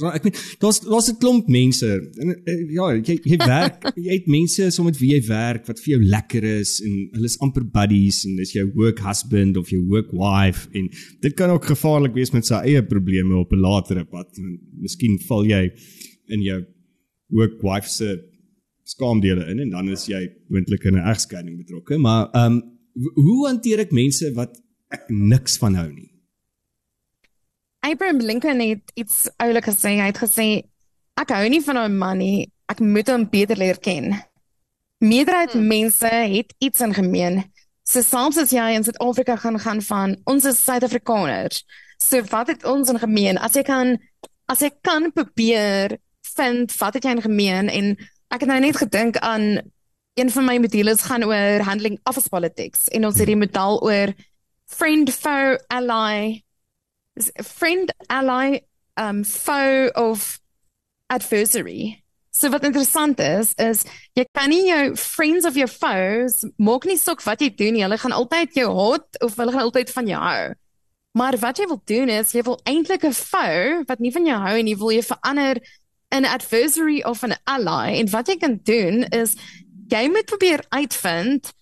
[0.00, 1.88] So ek weet daar's daar's 'n klomp mense
[2.22, 5.82] en eh, ja, jy jy werk, jy het mense so met wie jy werk wat
[5.84, 9.68] vir jou lekker is en hulle is amper buddies en dis jou work husband of
[9.70, 10.88] jou work wife en
[11.20, 14.28] dit kan ook gevaarlik wees met sy eie probleme op 'n latere pad.
[14.80, 15.70] Miskien val jy
[16.28, 16.60] in jou
[17.28, 18.18] work wife se
[18.84, 22.62] skaamdele in en dan is jy moontlik in 'n egskeiding betrokke, maar ehm um,
[23.14, 24.56] hoe hanteer ek mense wat
[24.90, 26.10] ek niks van hou nie.
[27.80, 29.96] Abraham Lincoln het iets oulik gesê.
[29.98, 30.48] Hy het gesê
[31.20, 32.50] ek hou nie van 'n man nie.
[32.68, 34.14] Ek moet hom beter leer ken.
[34.98, 35.66] Meerderheid hmm.
[35.66, 37.44] mense het iets in gemeen.
[37.84, 41.64] So soms as jy in Suid-Afrika gaan gaan van ons is Suid-Afrikaners.
[41.98, 43.38] So wat het ons in gemeen?
[43.38, 43.98] As jy kan
[44.46, 45.98] as jy kan probeer
[46.36, 47.96] vind wat het jy in gemeen en
[48.30, 49.60] ek het nou net gedink aan
[50.14, 54.12] een van my modules gaan oor handling office politics en ons het die model oor
[54.66, 56.42] friend foe ally
[57.42, 58.60] friend ally
[58.96, 60.40] um foe of
[61.08, 62.00] adversary
[62.32, 63.82] So wat interessant is, is
[64.14, 67.82] jy kan nie jou friends of your foes maak nie sok wat jy doen nie.
[67.82, 70.44] Hulle gaan altyd jou haat of hulle gaan altyd van jou hou.
[71.18, 74.38] Maar wat jy wil doen is jy wil eintlik 'n foe wat nie van jou
[74.38, 75.58] hou en jy wil jy verander
[76.14, 79.34] in 'n adversary of 'n ally en wat jy kan doen is
[79.90, 81.52] jy moet probeer uitvind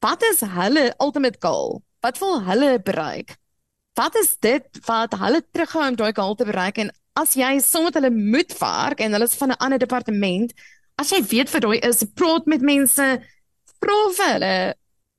[0.00, 1.82] wat is hulle ultimate goal?
[2.02, 3.38] Wat wil hulle bereik?
[3.98, 7.88] Wat is dit wat hulle terughou om daai goal te bereik en as jy saam
[7.88, 10.52] met hulle moet werk en hulle is van 'n ander departement,
[10.98, 13.06] as jy weet vir daai is praat met mense,
[13.82, 14.74] vra vir hulle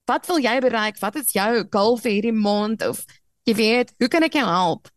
[0.09, 0.97] wat wil jy bereik?
[0.99, 3.03] Wat is jou goal vir hierdie maand of
[3.45, 4.89] jy weet, hoe kan ek jou help?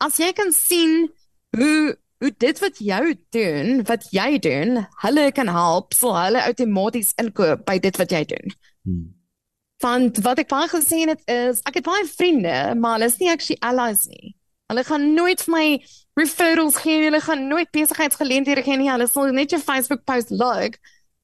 [0.00, 1.08] As jy kan sien
[1.56, 7.14] hoe hoe dit wat jou doen, wat jy doen, hulle kan help, sal hulle outomaties
[7.16, 8.52] inkoop by dit wat jy doen.
[8.84, 9.06] Hmm.
[9.80, 13.30] Want wat ek baie gesien het is, ek het baie vriende, maar hulle is nie
[13.32, 14.34] actually allies nie.
[14.70, 15.66] Hulle gaan nooit vir my
[16.20, 18.90] referrals gee, hulle gaan nooit besigheidsgeleenthede gee nie.
[18.92, 20.78] Hulle sal net jou Facebook post like,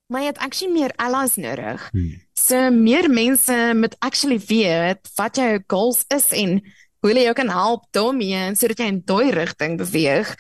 [0.09, 1.85] maar jy het actually meer allies nodig.
[1.93, 2.17] Hmm.
[2.39, 6.61] So meer mense moet actually weet wat jou goals is en
[7.01, 10.33] hoe hulle jou kan help daarmee sodat jy in daai rigting beweeg.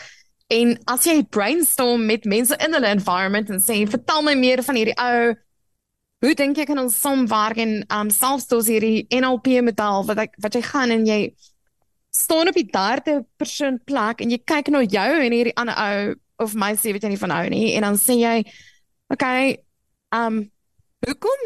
[0.52, 4.78] En as jy brainstorm met mense in hulle environment en sê vertel my meer van
[4.78, 5.34] hierdie ou
[6.24, 10.38] hoe dink jy kan ons saamwerk en um selfs dous hierdie NLP model wat ek
[10.42, 11.20] wat jy gaan en jy
[12.10, 16.14] staan op die derde persoon plek en jy kyk na jou en hierdie ander ou
[16.46, 18.36] of my sê weet jy nie van ou nie en dan sê jy
[19.12, 19.58] okay
[20.16, 20.50] um
[21.06, 21.44] hoekom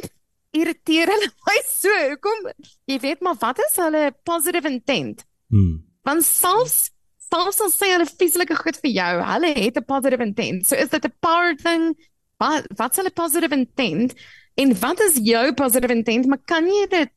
[0.52, 2.46] irriteer hulle my so hoekom
[2.90, 5.82] jy weet maar wat is hulle positive intent Hmm.
[6.06, 6.92] want selfs
[7.30, 10.66] selfs al sê hulle fisielike goed vir jou, hulle het 'n positive intent.
[10.66, 11.94] So is dit 'n power thing?
[12.38, 14.14] Wat wat's hulle positive intent?
[14.61, 16.28] En wat is jou positive intent?
[16.28, 17.12] Maar kan jy dit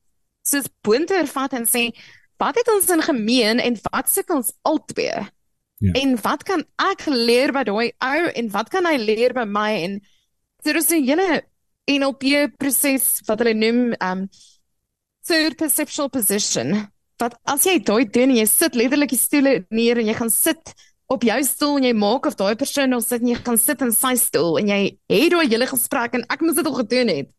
[0.48, 1.90] soos boontoe vat en sê
[2.42, 5.28] wat het ons in gemeen en wat sukkel ons albei?
[5.84, 5.94] Ja.
[6.00, 9.72] En wat kan ek leer by daai ou en wat kan hy leer by my
[9.84, 10.00] en
[10.64, 11.44] so dis 'n hele
[11.92, 14.28] NLP proses wat hulle noem um
[15.28, 16.88] third perceptual position
[17.20, 20.32] wat as jy daai doen en jy sit letterlik die stoele neer en jy gaan
[20.32, 20.74] sit
[21.12, 23.82] op jou stoel en jy maak of daai persoon nog sit en jy gaan sit
[23.82, 24.80] in sy stoel en jy
[25.12, 27.34] het daai hele gesprek en ek moes dit al gedoen het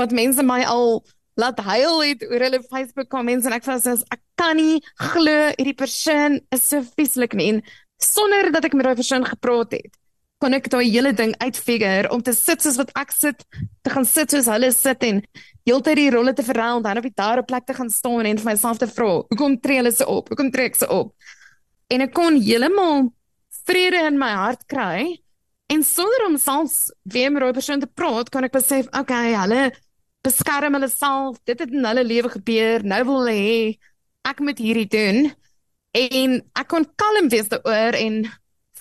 [0.00, 1.04] wat mense my al
[1.40, 4.80] laat huil het oor hulle Facebook comments en ek voel soos ek kan nie
[5.14, 7.50] glo hierdie persoon is so vieslik nie.
[7.54, 7.60] En
[8.02, 9.94] sonder dat ek met daai persoon gepraat het
[10.42, 14.06] kon ek daai hele ding uitfigure om te sit soos wat ek sit te gaan
[14.08, 15.22] sit soos hulle sit en
[15.64, 18.28] heeltyd die rolle te verruil en dan op die daar op plek te gaan staan
[18.28, 20.28] en vir myself te vra hoekom tree hulle se op?
[20.28, 21.14] Hoekom trek se op
[21.88, 23.10] en ek kon heeltemal
[23.64, 25.20] vrede in my hart kry.
[25.72, 29.70] En sonder om selfs weer met daai persoon te praat kon ek besef okay hulle
[30.24, 31.40] beskerm hulle self.
[31.48, 32.84] Dit het in hulle lewe gebeur.
[32.84, 33.58] Nou wil hulle hê
[34.28, 35.28] ek moet hierdie doen.
[35.94, 38.24] En ek kon kalm wees daaroor en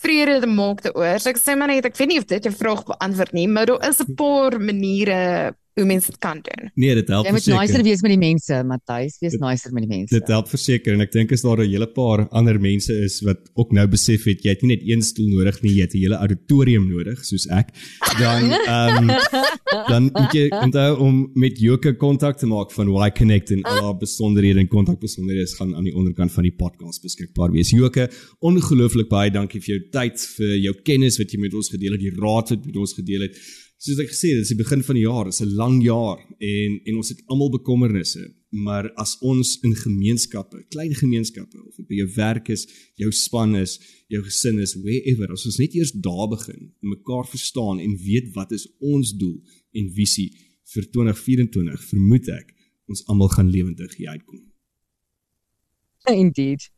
[0.03, 1.19] vrede te maak daaroor.
[1.19, 3.69] So ek sê maar net ek weet nie of dit jou vraag beantwoord nie, maar
[3.69, 6.69] daar is 'n paar maniere hoe mense dit kan doen.
[6.75, 7.61] Nee, dit help Jy moet verseker.
[7.67, 10.13] nicer wees met die mense, Matthys, wees Dit- nicer met die mense.
[10.19, 13.39] Dit help verseker en ek dink as daar 'n hele paar ander mense is wat
[13.55, 15.97] ook nou besef het jy het nie net een stoel nodig nie, jy het 'n
[15.97, 17.69] hele auditorium nodig soos ek.
[18.19, 19.07] Dan ehm
[19.91, 23.83] dan moet jy onthou om met Joke kontak te maak van Y Connect en al
[23.83, 27.69] haar besonderhede en kontakbesonderhede gaan aan die onderkant van die podcast beskikbaar wees.
[27.71, 28.09] Joke,
[28.41, 32.01] ongelooflik baie dankie vir jou tyd, vir jou kennis wat jy met ons gedeel het,
[32.01, 33.37] die raad wat jy met ons gedeel het.
[33.83, 35.81] Soos ek gesê het, dit is die begin van die jaar, dit is 'n lang
[35.83, 41.75] jaar en en ons het almal bekommernisse, maar as ons in gemeenskappe, klein gemeenskappe of
[41.75, 42.63] dit by jou werk is,
[42.95, 47.27] jou span is, jou gesin is, wherever, as ons net eers daar begin en mekaar
[47.27, 49.41] verstaan en weet wat is ons doel
[49.73, 50.31] en visie
[50.73, 52.55] vir 2024, vermoed ek
[52.87, 54.39] ons almal gaan lewendig hier uitkom.
[56.07, 56.71] Indeed.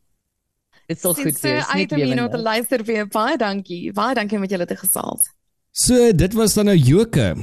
[0.86, 2.42] Dit sal goed wees, uit net om hier nou te lewendig.
[2.42, 3.06] luister weer.
[3.06, 3.92] Baie dankie.
[3.92, 5.30] Baie dankie met julle te gesels.
[5.76, 7.34] So dit was dan nou Joke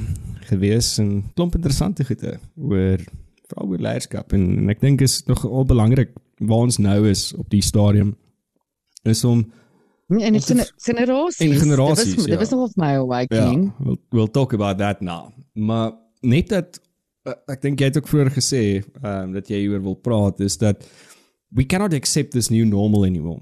[0.48, 2.98] gewees en klomp interessante goede oor
[3.46, 6.10] veral oor leierskap en, en ek dink is nog al belangrik
[6.42, 8.16] waar ons nou is op die stadium
[9.06, 9.44] is om
[10.08, 11.46] En dit Of is generasies.
[11.46, 12.30] En generasies, Dit was, ja.
[12.30, 13.72] dit was nog of my ja, awakening.
[13.78, 15.30] we'll, we'll talk about that now.
[15.52, 16.80] Maar net dat
[17.22, 18.62] uh, ek dink jy het ook vroeër gesê
[19.00, 20.84] um, dat jy hieroor wil praat is dat
[21.54, 23.40] we cannot accept this new normal anymore.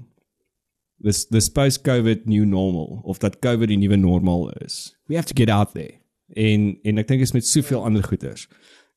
[1.03, 4.95] This this post-COVID new normal of dat COVID die nuwe normaal is.
[5.11, 5.99] We have to get out there.
[6.31, 8.47] En en ek dink is met soveel ander goeters.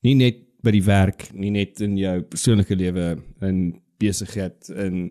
[0.06, 3.58] Nie net by die werk, nie net in jou persoonlike lewe, in
[3.98, 5.10] besigheid en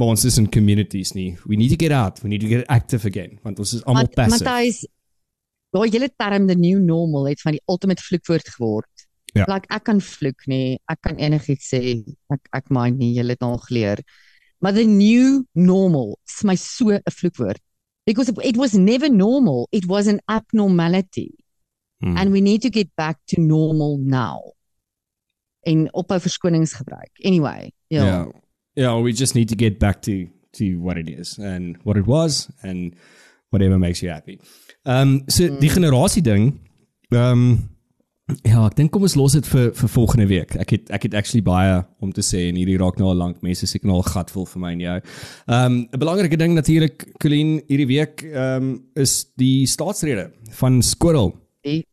[0.00, 1.34] maar ons is in communities nie.
[1.44, 2.22] We need to get out.
[2.24, 4.40] We need to get active again want ons is almal passive.
[4.40, 4.82] Matthys,
[5.76, 9.08] daai hele term the new normal het van die ultimate vloekwoord geword.
[9.36, 9.44] Ja.
[9.48, 12.00] Like ek kan vloek nie, ek kan enigiets sê.
[12.32, 14.00] Ek ek mind nie, jy het al geleer.
[14.62, 17.58] Maar the new normal is my so 'n vloekwoord.
[18.04, 19.68] because it, was never normal.
[19.72, 21.34] It was an abnormality.
[22.00, 22.16] Hmm.
[22.16, 24.54] And we need to get back to normal now.
[25.60, 27.10] En ophou verskonings gebruik.
[27.22, 28.04] Anyway, ja.
[28.04, 28.26] Yeah.
[28.74, 32.06] Yeah, we just need to get back to to what it is and what it
[32.06, 32.94] was and
[33.50, 34.40] whatever makes you happy.
[34.84, 36.58] Um so die generasie ding.
[37.10, 37.70] Um
[38.46, 40.56] ja, ek dink kom ons los dit vir vir volgende week.
[40.62, 43.42] Ek het ek het actually baie om te sê en hierdie raak nou al lank
[43.44, 44.98] mense seker nou al gatvol vir my en jou.
[45.46, 51.34] Um 'n belangrike ding natuurlik Colleen hierdie week um is die staatsrede van Squirrel.
[51.64, 51.84] Die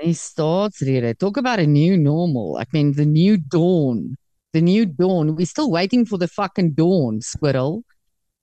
[0.00, 1.16] die staatsrede.
[1.16, 2.58] Talk about a new normal.
[2.60, 4.16] I mean the new dawn.
[4.52, 5.36] The new dawn.
[5.36, 7.84] We're still waiting for the fucking dawn, squirrel.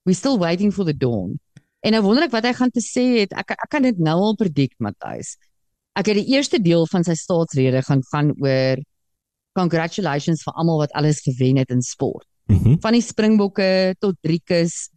[0.05, 1.39] We're still waiting for the dawn.
[1.81, 3.33] En nou wonder ek wat hy gaan te sê het.
[3.37, 5.35] Ek ek kan dit nou al predict, Matthys.
[5.97, 8.81] Ek het die eerste deel van sy staatsrede gaan gaan oor
[9.57, 12.27] congratulations vir almal wat alles gewen het in sport.
[12.47, 12.77] Mhm.
[12.83, 14.87] Van die Springbokke tot Driekus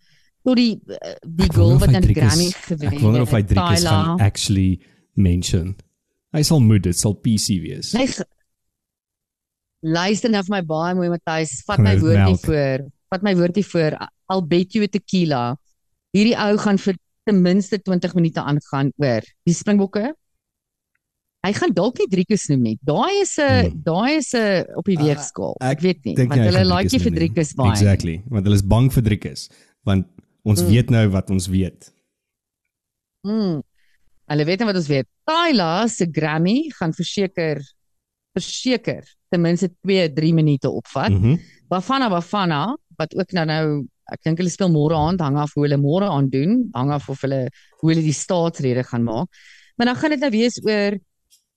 [0.44, 3.40] tot die eh, die of wat hy dan die Grammy gewen Ek wonder of hy
[3.42, 4.80] Driekus gaan actually
[5.16, 5.74] mention.
[6.36, 7.90] Hy sal moet dit sal PC wees.
[7.96, 8.28] Nee, ge-
[9.82, 12.30] luister nou vir my baie mooi Matthys, vat my hy woord melk?
[12.44, 12.86] hiervoor.
[13.10, 13.96] Vat my woord hiervoor.
[14.30, 15.42] I'll bet you a tequila.
[16.14, 20.12] Hierdie ou gaan vir ten minste 20 minute aangaan oor die Springbokke.
[21.46, 22.78] Hy gaan dalk nie Driekus noem nie.
[22.84, 23.82] Daai is 'n Hmm.
[23.82, 25.54] daai is 'n op die Ah, weegskaal.
[25.60, 27.18] ek Ek weet nie, want hulle like nie vir nie?
[27.20, 27.70] Driekus baie.
[27.70, 29.48] Exactly, want hulle is bang vir Driekus
[29.86, 30.06] want
[30.44, 30.68] ons Mm.
[30.68, 31.90] weet nou wat ons weet.
[33.26, 33.62] Mm.
[34.30, 35.06] Hulle weet nie wat ons weet.
[35.28, 37.60] Tyla se Grammy gaan verseker
[38.36, 41.10] verseker ten minste 2, 3 minute opvat.
[41.10, 41.38] Mhm.
[41.70, 45.64] Bafana Bafana wat ook nou nou ek dink hulle speel môre aand hang af hoe
[45.66, 47.48] hulle môre aand doen, hang af of hulle
[47.80, 49.28] hoe hulle die staatsrede gaan maak.
[49.78, 50.98] Maar dan gaan dit nou wees oor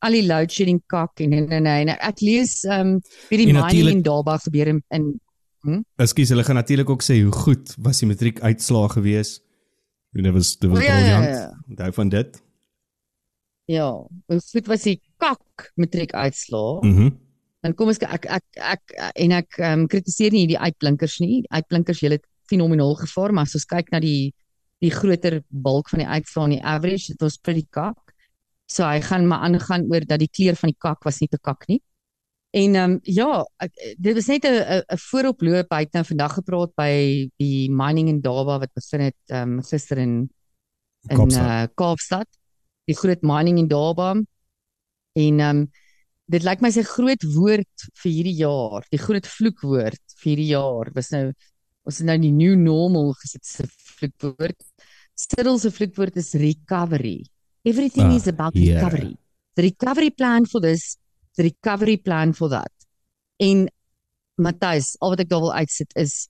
[0.04, 3.50] al die load shedding kak en en en, en ek lees ehm um, wie die
[3.54, 5.14] En mining in Durban gebeur in, in
[5.96, 9.38] Ekskuus, hulle gaan natuurlik ook sê hoe goed was die matriek uitslae gewees.
[10.14, 11.36] En dit was dit was O, ja, ja, briljant.
[11.36, 11.64] ja.
[11.70, 12.42] Onthou van dit.
[13.72, 13.88] ja,
[14.28, 16.82] hoe goed was die kak matriek uitslaa?
[16.84, 17.14] Mhm.
[17.64, 21.42] Dan kom ons ek ek ek en ek ehm um, kritiseer nie die uitblinkers nie.
[21.46, 24.34] Die uitblinkers julle het fenomenaal gevaar, maar as ons kyk na die
[24.84, 28.03] die groter bulk van die uitslae en die average, dit was pretty kak.
[28.66, 31.40] So hy gaan maar aangaan oor dat die kleur van die kak was nie te
[31.42, 31.82] kak nie.
[32.54, 33.46] En ehm um, ja,
[33.98, 35.68] dit was net 'n 'n vooroploop.
[35.70, 39.64] Hy het nou vandag gepraat by die mining in Durban wat begin het ehm um,
[39.64, 40.30] gister in
[41.10, 41.46] in Kaapstad.
[41.46, 42.28] uh, Kaapstad.
[42.86, 44.28] Die groot mining in Durban.
[45.14, 45.72] En ehm um,
[46.26, 50.92] dit lyk my sy groot woord vir hierdie jaar, die groot vloekwoord vir hierdie jaar
[50.96, 51.34] was nou
[51.84, 54.60] ons het nou die new normal gesit se vloekwoord.
[55.20, 57.24] Cyril se vloekwoord is recovery.
[57.66, 58.76] Everything Ah, is about yeah.
[58.76, 59.16] recovery.
[59.56, 60.98] The recovery plan for this,
[61.38, 62.72] the recovery plan for that.
[63.40, 63.68] En
[64.36, 66.28] Matthys, al wat ek daar wil uitsit is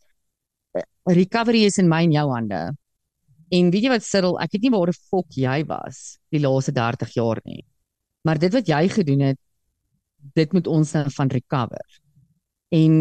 [0.76, 0.84] eh,
[1.16, 2.62] recovery is in my en jou hande.
[3.54, 6.04] En weet jy wat Cyril, ek weet nie waar die fok jy was
[6.34, 7.64] die laaste 30 jaar nie.
[8.26, 9.40] Maar dit wat jy gedoen het,
[10.36, 12.00] dit moet ons nou van recover.
[12.74, 12.94] En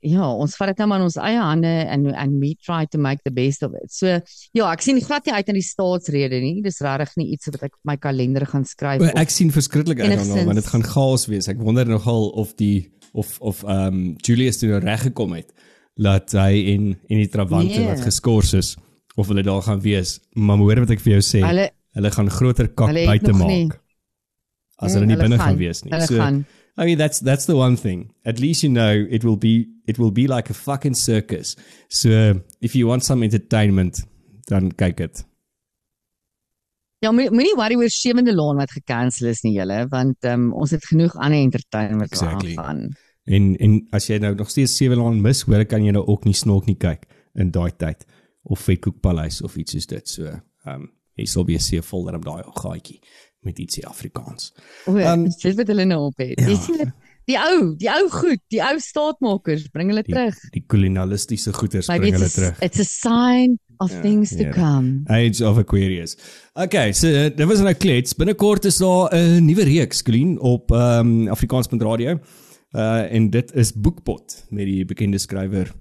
[0.00, 2.98] ja, ons vat dit nou maar in ons eie hande and and we try to
[2.98, 3.90] make the best of it.
[3.92, 4.06] So
[4.52, 6.62] ja, ek sien glad nie uit na die staatsrede nie.
[6.62, 9.00] Dis regtig nie iets wat ek op my kalender gaan skryf.
[9.02, 11.48] Maar ek sien verskriklik uit daarna want dit gaan chaos wees.
[11.48, 15.50] Ek wonder nogal of die of of ehm um, Julius toe nou reg gekom het
[15.98, 17.88] dat hy en en die Travante Nee.
[17.88, 18.76] wat geskort is
[19.16, 20.20] of hulle daar gaan wees.
[20.34, 21.42] Maar hoor wat ek vir jou sê.
[21.42, 23.48] Hulle hulle gaan groter kak buite maak.
[23.50, 23.70] nie.
[24.78, 25.48] As hulle nie binne gaan.
[25.48, 25.90] gaan wees nie.
[25.90, 26.44] hulle So gaan
[26.78, 28.12] I mean that's that's the one thing.
[28.24, 31.56] At least you know it will be it will be like a fucking circus.
[31.88, 34.04] So if you want some entertainment,
[34.46, 35.24] dan kyk dit.
[37.02, 40.86] Ja, moenie worry oor Sewende Laan wat gekansel is nie julle, want um, ons het
[40.86, 42.54] genoeg ander entertainment Exactly.
[42.56, 42.88] aangaan.
[43.26, 46.24] En en as jy nou nog steeds sewe laan mis, hoor kan jy nou ook
[46.24, 47.04] nie snork nie kyk
[47.38, 48.06] in daai tyd
[48.48, 50.08] of Vetkoekpaleis of iets soos dit.
[50.08, 50.88] So, ehm um,
[51.18, 53.00] jy sal weer see vol dat op daai gaatjie
[53.48, 54.52] met ietsie Afrikaans.
[54.86, 56.38] O, Um, dis wat hulle nou op het.
[56.40, 56.48] ja.
[56.52, 56.92] Jy sien dit
[57.28, 60.36] die ou, die ou goed, die ou staatmakers, bring hulle Die, terug.
[60.54, 62.62] die kolonialistiese goeder Maybe bring hulle a, terug.
[62.64, 64.52] it's a sign of Ja, things to ja.
[64.56, 65.02] come.
[65.12, 66.16] Age of Aquarius.
[66.54, 68.16] Okay, so uh, dit was nou klets.
[68.16, 72.18] Binnekort is daar 'n nuwe reeks Colleen op ehm um, Afrikaans.radio.
[72.72, 75.72] Uh en dit is Boekpot met die bekende skrywer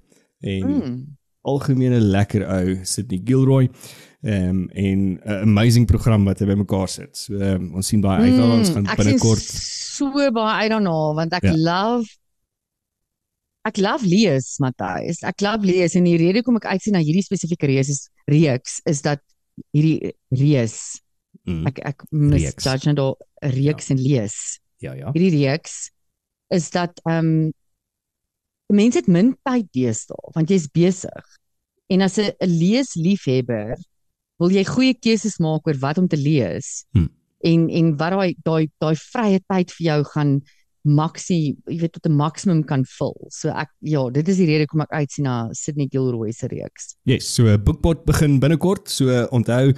[0.42, 1.18] en Mm.
[1.42, 3.70] algemene lekker ou Sydney Gilroy.
[4.24, 7.18] Ehm um, en 'n amazing program wat hy bymekaar sit.
[7.18, 8.58] So um, ons sien baie uit daarna.
[8.58, 9.44] Ons gaan Mm, ek sien binnekort
[9.98, 11.54] so baie uit daarna want ek Ja.
[11.54, 12.08] love
[13.68, 15.22] ek love lees, Matthys.
[15.28, 18.80] Ek love lees en die rede kom ek uitsien na hierdie spesifieke reeks is reeks
[18.86, 19.20] is dat
[19.76, 21.02] hierdie reeks
[21.46, 22.64] mm, ek ek mis Reeks.
[22.64, 24.60] judge nou daar reeks en lees.
[24.80, 25.12] ja ja.
[25.14, 25.92] Hierdie reeks
[26.50, 27.54] is dat ehm um,
[28.74, 31.26] mense het min tyd deesdae want jy's besig.
[31.90, 33.78] En as 'n leesliefhebber
[34.40, 36.86] wil jy goeie keuses maak oor wat om te lees.
[36.92, 37.10] Hmm.
[37.46, 40.40] En en wat daai daai daai vrye tyd vir jou gaan
[40.88, 43.16] maksie, jy weet tot 'n maksimum kan vul.
[43.30, 46.96] So ek ja, dit is die rede hoekom ek uitsien na Sydney Gilroy se reeks.
[47.04, 48.90] Yes, so Bookpot begin binnekort.
[48.90, 49.74] So onthou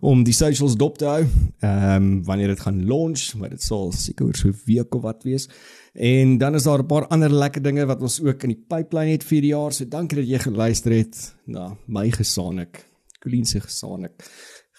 [0.00, 1.24] om die socials dop te hou.
[1.60, 5.02] Ehm um, wanneer dit gaan launch, maar dit sal seker oor so 'n week of
[5.02, 5.48] wat wees.
[5.94, 9.12] En dan is daar 'n paar ander lekker dinge wat ons ook in die pipeline
[9.12, 9.72] het vir die jaar.
[9.72, 12.84] So dankie dat jy geluister het na my gesaanik,
[13.24, 14.28] Colleen se gesaanik.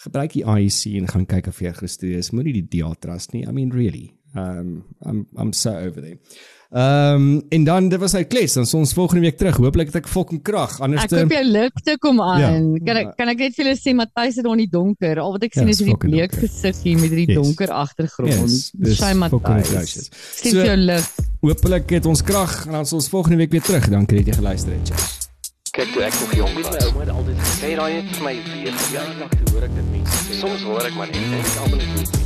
[0.06, 2.32] Gebruik die IEC en gaan kyk of jy gestudeer is.
[2.36, 3.44] Moenie die DA trust nie.
[3.48, 4.12] I mean really.
[4.36, 6.20] Um I'm I'm so over there.
[6.76, 9.56] Ehm um, en dan dit was hy kles, dan ons volgende week terug.
[9.62, 10.74] Hooplik het ek fucking krag.
[10.84, 12.42] Anders Ek hoop jou ligte kom aan.
[12.42, 12.80] Ja.
[12.90, 15.22] Kan ek kan ek net vir julle sê Matthys het daar in die donker.
[15.24, 16.50] Al wat ek Ja, sien is is hierdie bleek donker.
[16.50, 17.38] gesig hier met hierdie Yes.
[17.40, 18.42] donker agtergrond.
[18.42, 20.10] Yes, Shame fucking Matthys.
[20.42, 21.08] Sien So- jou lig.
[21.46, 23.88] Hooplik het ons krag en dan ons volgende week weer terug.
[23.90, 24.90] Dankie dat jy geluister het.
[24.92, 25.25] Cheers.
[25.76, 26.70] Kyk toe ek nog jong was.
[26.72, 29.90] My ouma het altyd gesê daai het vir my weer verjaardag toe hoor ek dit
[29.92, 30.38] mense sê.
[30.40, 32.25] Soms hoor ek maar net en ek almal net